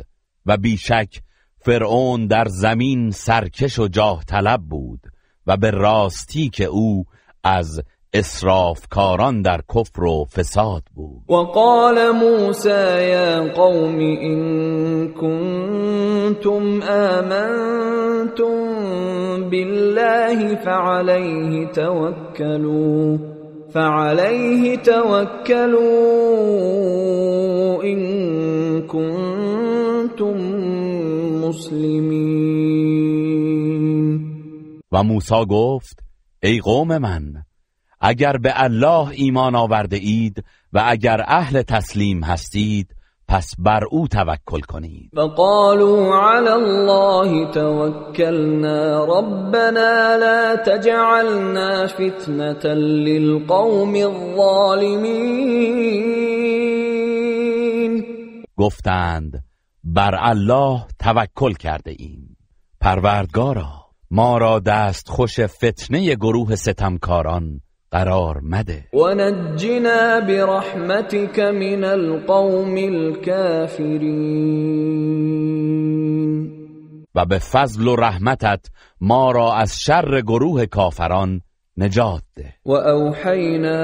[0.45, 1.21] و بیشک
[1.59, 4.99] فرعون در زمین سرکش و جاه طلب بود
[5.47, 7.05] و به راستی که او
[7.43, 7.81] از
[8.13, 11.21] اسرافکاران در کفر و فساد بود.
[11.29, 18.55] وقال موسى يا قوم إن كنتم آمنتم
[19.49, 23.40] بالله فعليه توكلوا.
[23.73, 25.83] فعليه توكلوا
[27.83, 28.01] إن
[28.87, 30.37] كنتم
[31.43, 32.81] مسلمين.
[34.91, 35.99] و موسی گفت
[36.43, 37.43] ای قوم من
[38.01, 40.43] اگر به الله ایمان آورده اید
[40.73, 42.95] و اگر اهل تسلیم هستید
[43.31, 45.09] پس بر او توکل کنید.
[45.15, 54.51] فقالوا على الله توكلنا ربنا لا تجعلنا فتنة للقوم الظالمين
[58.57, 59.43] گفتند
[59.83, 62.37] بر الله توکل کرده ایم.
[62.81, 63.71] پروردگارا
[64.11, 67.61] ما را دست خوش فتنه گروه ستمکاران
[67.91, 68.85] قرار مده.
[68.93, 74.61] و نجنا برحمتك من القوم الكافرین.
[77.15, 78.65] و به فضل و رحمتت
[79.01, 81.41] ما را از شر گروه کافران
[81.81, 83.81] نجات ده و اوحینا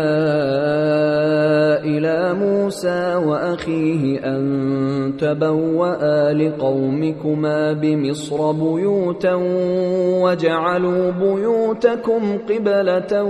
[1.83, 9.33] إلى موسى و اخیه أن تبوأ لقومكما بمصر بيوتا
[10.23, 13.23] وجعلوا بيوتكم قبلة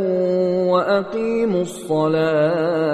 [0.71, 2.87] وأقيموا الصلاة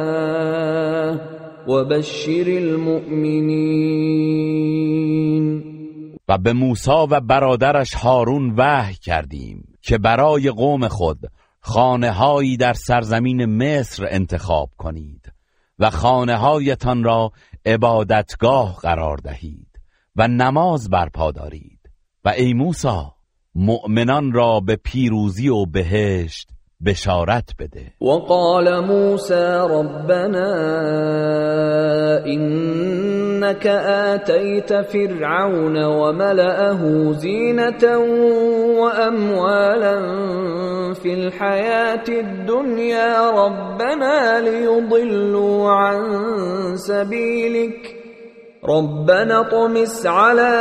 [1.68, 4.14] وبشر المؤمنين.
[6.30, 11.18] و به موسی و برادرش هارون وحی کردیم که برای قوم خود
[11.66, 15.32] خانه هایی در سرزمین مصر انتخاب کنید
[15.80, 17.32] و خانه هایتان را
[17.66, 19.80] عبادتگاه قرار دهید
[20.16, 21.80] و نماز برپا دارید.
[22.26, 23.02] و ای موسی
[23.56, 26.50] مؤمنان را به پیروزی و بهشت
[26.86, 27.94] بشارت بده.
[28.02, 30.54] وقال موسى ربنا
[32.26, 37.98] إنك آتيت فرعون وملأه زينة
[38.82, 40.00] وأموالا
[41.04, 46.00] في الحياة الدنيا ربنا ليضلوا عن
[46.76, 48.04] سبيلك.
[48.64, 50.56] ربنا طمس على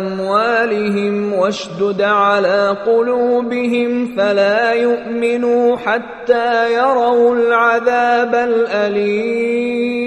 [0.00, 9.98] أموالهم واشدد على قلوبهم فلا يؤمنوا حتى يروا العذاب الالیم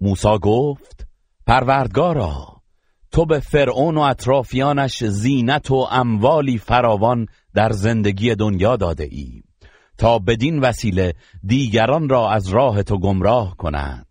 [0.00, 1.06] موسی گفت
[1.46, 2.51] پروردگارا
[3.12, 9.42] تو به فرعون و اطرافیانش زینت و اموالی فراوان در زندگی دنیا داده ای.
[9.98, 11.14] تا بدین وسیله
[11.44, 14.06] دیگران را از راه تو گمراه کنند.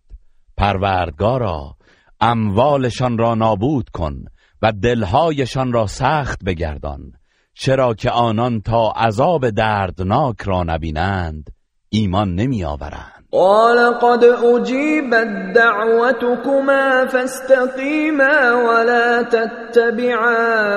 [0.57, 1.75] پروردگارا
[2.19, 4.25] اموالشان را نابود کن
[4.61, 7.11] و دلهایشان را سخت بگردان
[7.53, 11.49] چرا که آنان تا عذاب دردناک را نبینند
[11.89, 20.71] ایمان نمی آورند قال قد اجیبت دعوتكما فاستقیما ولا تتبعان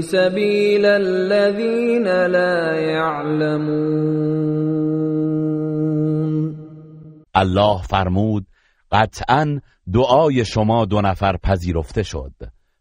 [0.00, 3.76] سبیل الذین لا يعلمون.
[7.34, 8.46] الله فرمود
[8.92, 9.60] قطعا
[9.92, 12.32] دعای شما دو نفر پذیرفته شد.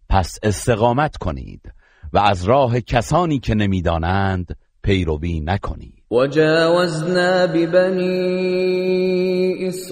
[0.10, 1.62] پس استقامت کنید
[2.14, 4.56] و از راه کسانی که نمی‌دانند
[4.86, 8.76] پیروی نکنید وجاوزنا ببني
[9.68, 9.90] إسرائيل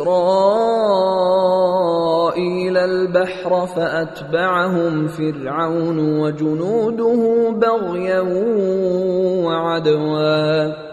[2.78, 8.22] البحر فأتبعهم فرعون وجنوده بغيا
[9.46, 10.93] وعدوا.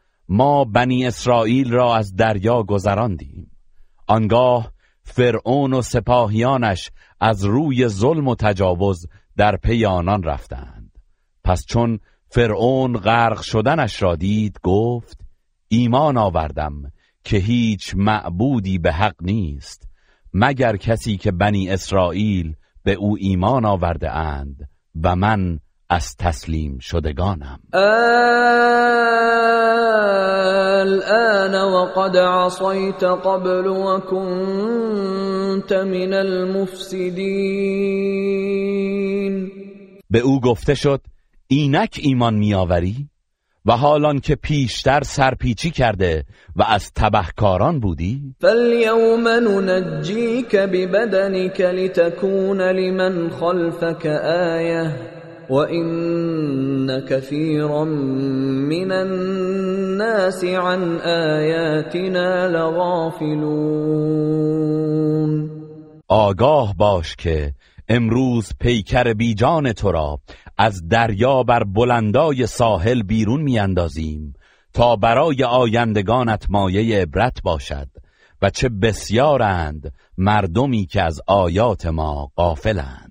[0.33, 3.51] ما بنی اسرائیل را از دریا گذراندیم.
[4.07, 4.71] آنگاه
[5.03, 10.91] فرعون و سپاهیانش از روی ظلم و تجاوز در پی آنان رفتند.
[11.43, 11.99] پس چون
[12.29, 15.19] فرعون غرق شدنش را دید گفت
[15.67, 16.91] ایمان آوردم
[17.23, 19.87] که هیچ معبودی به حق نیست.
[20.33, 24.69] مگر کسی که بنی اسرائیل به او ایمان آورده اند
[25.03, 25.59] و من
[25.93, 27.59] از تسلیم شدگانم.
[30.83, 34.11] الآن وقد عصيت قبل وكنت
[35.71, 37.21] من المفسدين.
[40.09, 41.01] به او گفته شد
[41.47, 43.07] اینک ایمان میآوری؟
[43.65, 53.29] و حالان که پیشتر سرپیچی کرده و از تبهکاران بودی؟ فاليوم ننجيك ببدنك لتكون لمن
[53.29, 54.05] خلفك
[55.51, 60.97] آية وإن كثيرا من الناس عن
[62.51, 63.91] لغافلون
[66.07, 67.53] آگاه باش که
[67.87, 70.19] امروز پیکر بیجان تو را
[70.57, 74.33] از دریا بر بلندای ساحل بیرون میاندازیم
[74.73, 77.87] تا برای آیندگانت مایه عبرت باشد
[78.41, 83.10] و چه بسیارند مردمی که از آیات ما غافلند.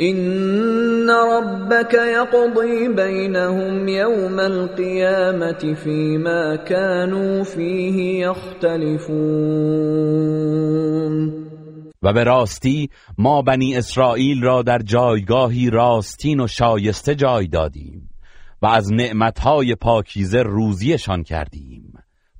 [0.00, 9.60] إن ربك يقضي بينهم يوم القيامة فيما كانوا فيه يختلفون
[12.02, 18.10] و به راستی ما بنی اسرائیل را در جایگاهی راستین و شایسته جای دادیم
[18.62, 21.92] و از نعمتهای پاکیزه روزیشان کردیم.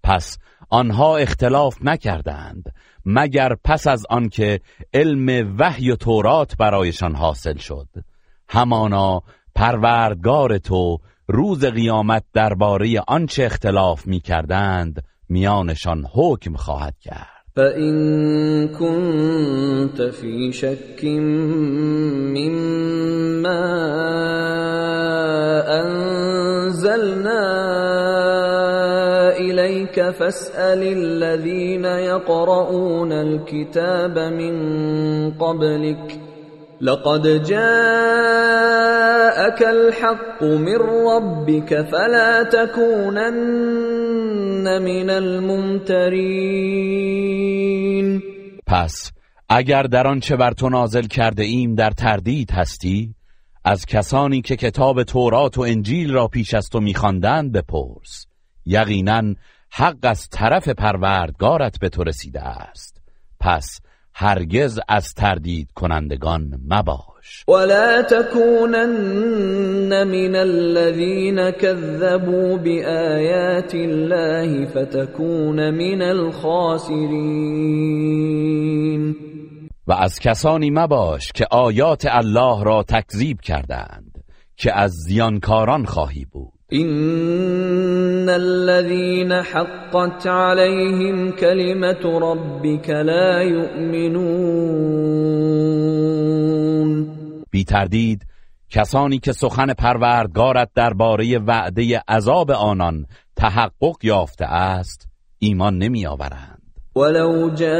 [0.03, 0.39] پس
[0.71, 2.73] آنها اختلاف نکردند
[3.07, 4.61] مگر پس از آنکه
[4.95, 7.89] علم وحی و تورات برایشان حاصل شد.
[8.49, 9.23] همانا
[9.55, 10.99] پروردگار تو
[11.29, 17.41] روز قیامت درباره آنچه اختلاف می کردند میانشان حکم خواهد کرد.
[17.57, 21.05] فإن كنت في شك
[22.35, 23.61] مما
[26.71, 27.90] أنزلنا
[30.11, 34.55] فاسأل الذين يقرؤون الكتاب من
[35.31, 36.21] قبلك.
[36.81, 37.61] لقد جاءك
[39.63, 40.79] الحق من
[41.13, 43.89] ربك فلا تكونن
[44.83, 46.61] من الممترين.
[48.67, 49.13] پس
[49.49, 53.15] اگر در آنچه بر تو نازل کرده ایم در تردید هستی
[53.65, 58.27] از کسانی که کتاب تورات و انجیل را پیش از تو میخواندند بپرس.
[58.67, 59.35] یقینا
[59.73, 63.01] حق از طرف پروردگارت به تو رسیده است.
[63.41, 63.81] پس
[64.15, 67.45] هرگز از تردید کنندگان مباش.
[67.49, 77.51] ولا تكونن من الذين كذبوا بآيات الله فتكون من الخاسرين
[79.87, 84.25] و از کسانی مباش که آیات الله را تکذیب کردند
[84.57, 86.60] که از زیانکاران خواهی بود.
[86.73, 95.01] ان الذين حقت عليهم كلمه ربك لا يؤمنون
[97.51, 98.27] بی تردید
[98.71, 103.07] کسانی که سخن پروردگارت درباره وعده عذاب آنان
[103.37, 106.50] تحقق یافته است ایمان نمی آورند
[106.95, 107.75] ولو جاءتهم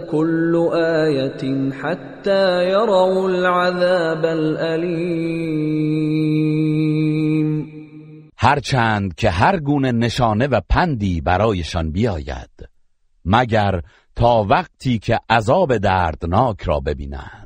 [0.00, 5.66] كل آية حتى يروا العذاب الأليم
[8.38, 12.68] هرچند که هر گونه نشانه و پندی برایشان بیاید
[13.24, 13.80] مگر
[14.16, 17.45] تا وقتی که عذاب دردناک را ببینند.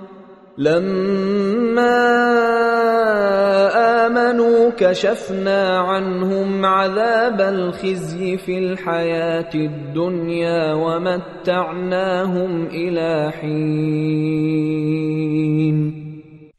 [0.57, 2.11] لما
[4.05, 14.31] آمنوا كشفنا عنهم عذاب الخزي في الحياة الدنيا ومتعناهم إلى حين.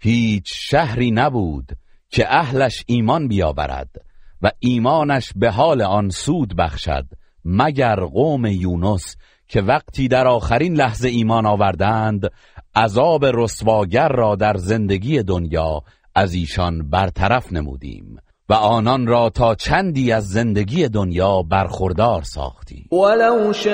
[0.00, 1.72] هیچ شهری نبود
[2.10, 3.90] که اهلش ایمان بیاورد
[4.42, 7.04] و ایمانش به حال آن سود بخشد
[7.44, 9.16] مگر قوم یونس
[9.48, 12.30] که وقتی در آخرین لحظه ایمان آوردند
[12.76, 15.82] عذاب رسواگر را در زندگی دنیا
[16.14, 18.18] از ایشان برطرف نمودیم
[18.48, 22.88] و آنان را تا چندی از زندگی دنیا برخوردار ساختیم.
[22.92, 23.72] ولو شاء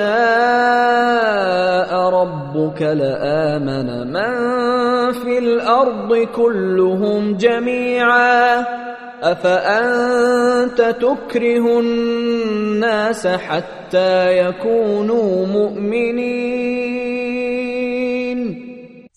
[2.09, 8.65] ربك لآمن من في الأرض كلهم جميعا
[9.23, 17.28] افانت تكره الناس حتى يكونوا مؤمنين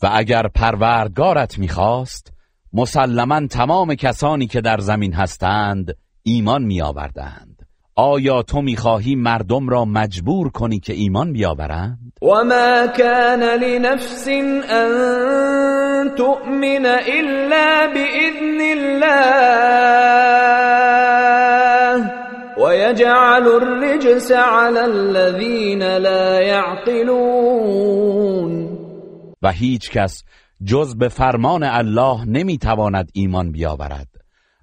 [0.02, 2.32] و اگر پروردگارت می‌خواست
[2.72, 7.66] مسلما تمام کسانی که در زمین هستند ایمان میآوردند.
[7.96, 16.86] آیا تو می‌خواهی مردم را مجبور کنی که ایمان بیاورند؟ وما كان لنفس ان تؤمن
[16.86, 19.62] الا باذن الله
[22.58, 27.92] ويجعل الرجس على الذين لا يعقلون
[29.42, 30.24] و هیچ کس
[30.64, 34.08] جز به فرمان الله نمی‌تواند ایمان بیاورد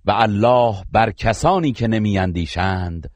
[0.06, 3.10] و الله بر کسانی که نمیاندیشند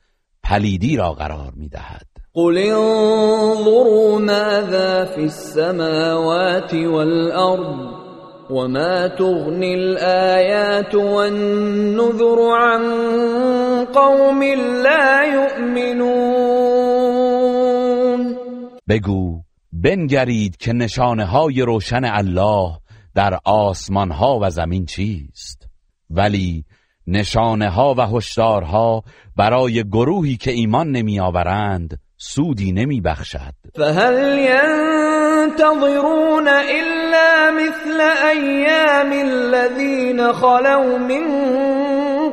[0.43, 2.07] پلیدی را قرار می‌دهد.
[2.33, 8.03] قل انظروا ماذا في السماوات والأرض
[8.49, 12.83] وما تغني الآيات والنذر عن
[13.85, 14.43] قوم
[14.83, 16.33] لا يؤمنون
[18.87, 19.42] بگو
[19.83, 22.71] بنگرید که نشانه های روشن الله
[23.15, 25.67] در آسمان ها و زمین چیست.
[26.09, 26.65] ولی
[27.07, 29.03] نشانه ها و هشدارها
[29.37, 35.67] برای گروهی که ایمان نمی آورند سودی نمی بخشد فهل ينتظرون
[36.47, 38.01] إلا مثل
[38.31, 41.23] أيام الذين خلوا من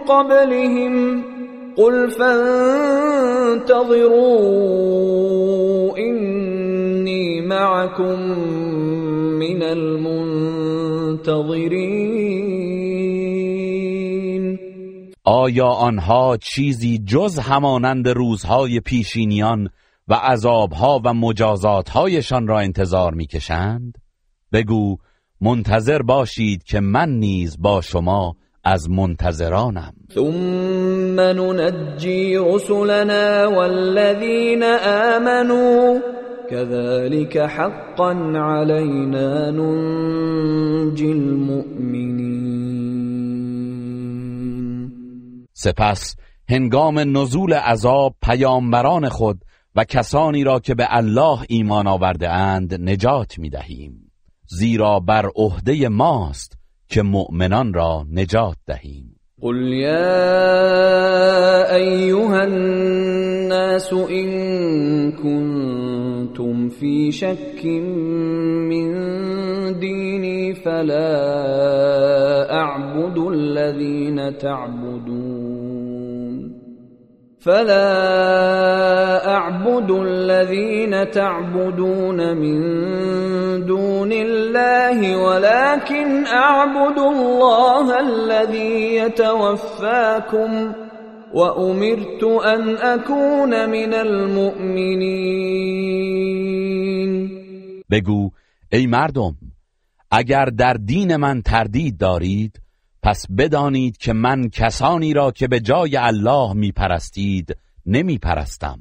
[0.08, 1.24] قبلهم.
[1.76, 3.80] قل فانتظروا
[7.10, 8.20] إني معكم
[9.38, 10.20] من المنتظرين.
[15.24, 19.68] آیا آنها چیزی جز همانند روزهای پیشینیان
[20.08, 23.94] و عذابها و مجازاتهایشان را انتظار می‌کشند؟
[24.52, 24.96] بگو
[25.40, 29.92] منتظر باشید که من نیز با شما از منتظرانم.
[30.14, 34.62] ثم ننجي رسلنا والذين
[35.16, 35.98] آمنوا
[36.50, 42.50] كذلك حقا علينا ننجي المؤمنين.
[45.52, 46.16] سپس
[46.48, 49.44] هنگام نزول عذاب پیامبران خود
[49.76, 54.10] و کسانی را که به الله ایمان آورده اند نجات می دهیم
[54.46, 56.58] زیرا بر عهده ماست
[56.88, 59.16] که مؤمنان را نجات دهیم.
[59.42, 60.04] قل يا
[61.74, 65.12] أيها الناس إن
[66.40, 67.64] كنتم في شك
[68.68, 68.90] من
[69.78, 71.12] ديني فلا
[72.54, 75.90] أعبد الذين تعبدون
[77.40, 77.76] فلا
[79.36, 82.60] أعبد الذين تعبدون من
[83.66, 90.72] دون الله ولكن أعبد الله الذي يتوفاكم
[91.34, 95.60] وأمرت أن أكون من المؤمنين.
[97.90, 98.30] بگو
[98.72, 99.36] ای مردم
[100.10, 102.60] اگر در دین من تردید دارید
[103.02, 108.78] پس بدانید که من کسانی را که به جای الله می پرستید نمی پرستم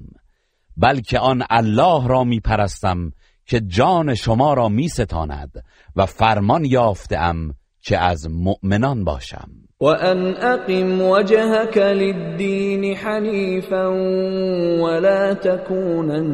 [0.77, 3.11] بلکه آن الله را می پرستم
[3.45, 5.63] که جان شما را می ستاند
[5.95, 9.49] و فرمان یافتم که از مؤمنان باشم.
[9.81, 13.87] وأن أقم وجهك للدين حنيفا
[14.83, 16.25] ولا تكونن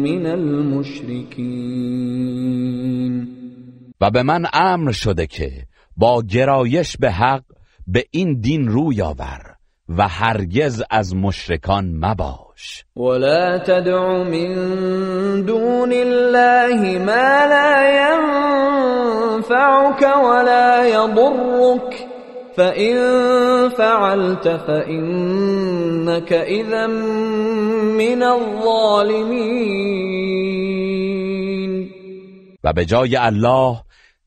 [0.00, 1.74] من المشركين.
[4.00, 5.50] و به من امر شده که
[5.96, 7.42] با گرایش به حق
[7.86, 9.54] به این دین روی آور
[9.88, 12.84] و هرگز از مشرکان مباش.
[12.96, 14.54] ولا تدع من
[15.42, 17.84] دون الله ما لا
[19.34, 22.03] ينفعك ولا يضرك.
[22.56, 22.96] فإن
[23.68, 29.74] فعلت فإنك إذا من الظالمين.
[32.64, 33.76] و به جای الله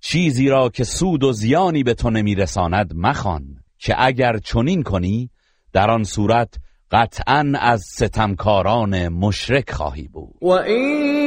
[0.02, 3.44] چیزی را که سود و زیانی به تو نمیرساند مخوان
[3.80, 5.30] که اگر چنین کنی
[5.74, 6.56] در آن صورت
[6.92, 10.36] قطعا از ستمکاران مشرک خواهی بود.
[10.42, 11.27] وإن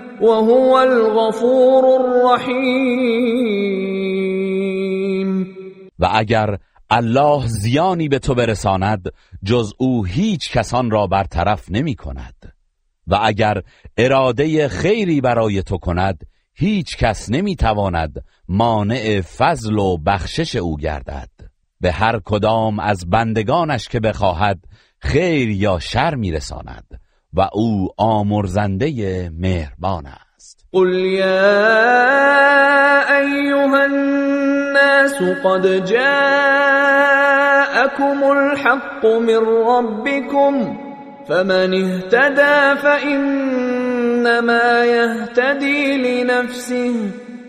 [0.21, 3.31] وهو الغفور الرحيم
[5.99, 6.57] و اگر
[6.89, 9.07] الله زیانی به تو برساند
[9.43, 12.53] جز او هیچ کسان را برطرف نمی کند.
[13.07, 13.61] و اگر
[13.97, 21.29] اراده خیری برای تو کند هیچ کس نمی تواند مانع فضل و بخشش او گردد.
[21.79, 24.59] به هر کدام از بندگانش که بخواهد
[24.99, 27.00] خیر یا شر میرساند
[27.33, 30.65] و او آمرزنده مهربان است.
[30.73, 31.29] قل يا
[33.19, 36.01] أيها الناس قد جاءكم
[38.31, 39.37] الحق من
[39.67, 40.77] ربكم
[41.27, 46.95] فمن اهتدى فإنما يهتدي لنفسه.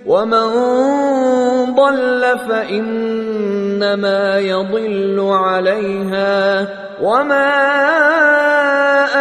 [0.07, 0.49] ومن
[1.74, 6.69] ضل فإنما يضل عليها
[7.03, 7.51] وما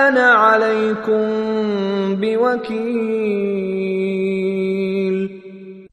[0.07, 1.25] أنا عليكم
[2.15, 3.31] بوكيل.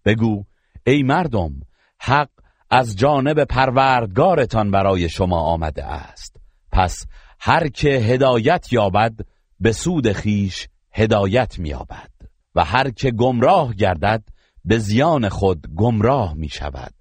[0.06, 0.44] بگو
[0.86, 1.50] ای مردم
[1.98, 2.28] حق
[2.70, 6.36] از جانب پروردگارتان برای شما آمده است.
[6.72, 7.06] پس
[7.40, 9.12] هر که هدایت یابد
[9.60, 12.08] به سود خیش هدایت مییابد.
[12.54, 14.22] و هر که گمراه گردد
[14.68, 16.92] به زیان خود گمراه می شود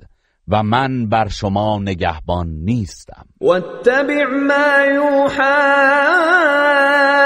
[0.48, 3.26] و من بر شما نگهبان نیستم.
[3.42, 5.42] واتبع ما یوحى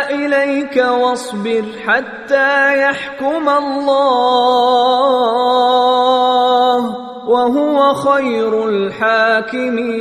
[0.10, 4.02] الیک واصبر حتی یحکم الله
[7.30, 9.92] وهو خیر الحاکمین.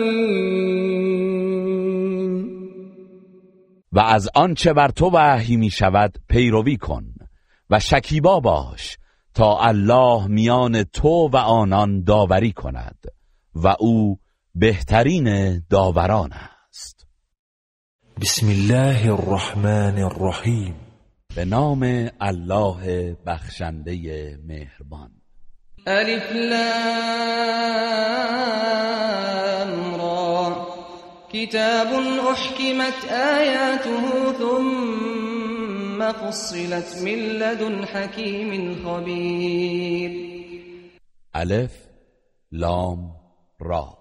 [3.92, 7.04] و از آنچه بر تو وحی می شود پیروی کن
[7.70, 8.96] و شکیبا باش
[9.40, 12.98] تا الله میان تو و آنان داوری کند
[13.54, 14.18] و او
[14.54, 17.06] بهترین داوران است.
[18.20, 20.74] بسم الله الرحمن الرحیم.
[21.36, 23.94] به نام الله بخشنده
[24.46, 25.10] مهربان.
[25.86, 26.60] الف لام
[30.00, 30.66] را.
[31.32, 31.88] کتاب
[32.28, 33.90] احکمت آیاته
[34.38, 35.30] ثم
[36.02, 40.31] فصلت من لدن حکیم خبیر
[41.35, 41.72] الف
[42.52, 43.16] لام
[43.60, 43.98] را.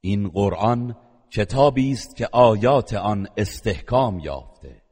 [0.00, 0.96] این قرآن
[1.30, 4.82] کتابی است که آیات آن استحکام یافته.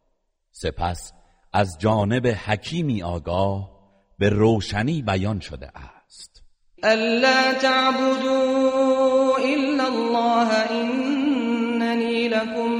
[0.50, 1.12] سپس
[1.52, 3.70] از جانب حکیمی آگاه
[4.18, 6.42] به روشنی بیان شده است.
[6.82, 12.70] الا تعبدوا الا الله اننی لكم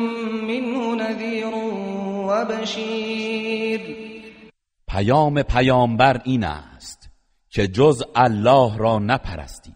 [0.46, 1.54] منه نذیر
[2.28, 3.49] و بشیر
[4.90, 7.10] پیام پیامبر این است
[7.48, 9.74] که جز الله را نپرستید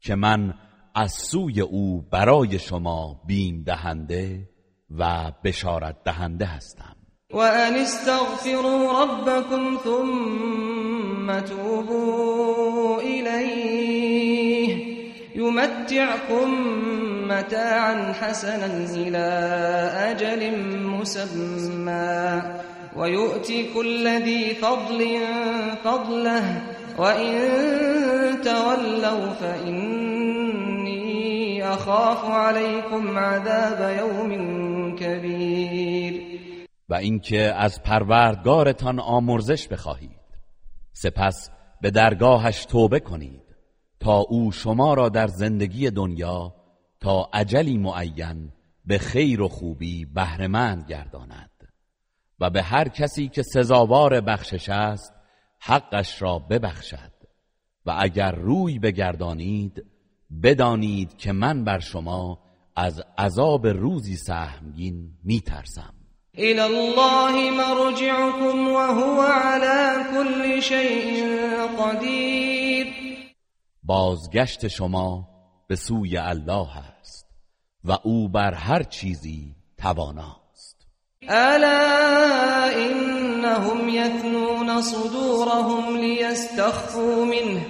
[0.00, 0.54] که من
[0.94, 4.48] از سوی او برای شما بیم دهنده
[4.98, 6.96] و بشارت دهنده هستم.
[7.30, 14.86] و ان استغفروا ربكم ثم توبوا الیه
[15.36, 16.50] یمتعكم
[17.28, 19.26] متاعا حسنا الى
[20.10, 22.42] اجل مسمى
[22.96, 25.18] ويؤتي كل ذي فضل
[25.84, 26.62] فضله
[26.98, 30.96] وإن تولوا فإني
[31.64, 36.36] أخاف عليكم عذاب يوم كبير.
[36.88, 40.20] و اینکه از پروردگارتان آمرزش بخواهید.
[40.92, 41.50] سپس
[41.80, 43.42] به درگاهش توبه کنید
[44.00, 46.54] تا او شما را در زندگی دنیا
[47.00, 48.52] تا عجلی معین
[48.84, 51.55] به خیر و خوبی بهرهمند گرداند.
[52.40, 55.12] و به هر کسی که سزاوار بخشش است
[55.60, 57.12] حقش را ببخشد.
[57.86, 59.84] و اگر روی بگردانید
[60.42, 62.38] بدانید که من بر شما
[62.76, 65.94] از عذاب روزی سهمگین میترسم.
[66.38, 71.24] الى الله مرجعكم وهو على كل شيء
[71.66, 72.86] قدیر
[73.82, 75.28] بازگشت شما
[75.68, 77.26] به سوی الله است
[77.84, 80.45] و او بر هر چیزی تواناست
[81.28, 87.60] الا انهم يثنون صدورهم ليستخفوا منه؟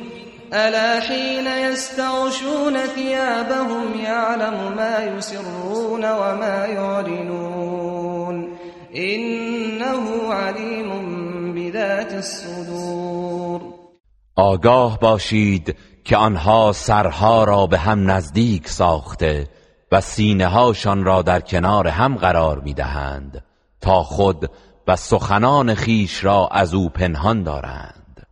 [0.52, 8.56] الا حين يستغشون ثيابهم يعلم ما يسرون وما يعلنون؟
[8.94, 13.60] انه عليم بذات الصدور.
[14.36, 19.48] آگاه باشید که آنها سرها را به هم نزدیک ساخته
[19.92, 23.45] و سینه هاشان را در کنار هم قرار می دهند
[23.86, 24.50] تا خود
[24.86, 28.26] و سخنان خیش را از او پنهان دارند.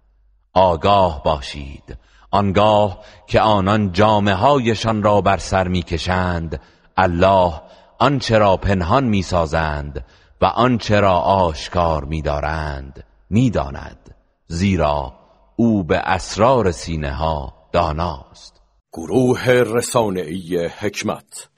[0.52, 1.97] آگاه باشید.
[2.31, 6.60] آنگاه که آنان جامعه هایشان را بر سر می‌کشند
[6.97, 7.52] الله
[7.98, 10.05] آنچه را پنهان می‌سازند
[10.40, 14.14] و آنچه را آشکار میدارند می‌داند
[14.47, 15.12] زیرا
[15.56, 18.62] او به اسرار سینه ها داناست.
[18.93, 21.48] گروه رسانه‌ای حکمت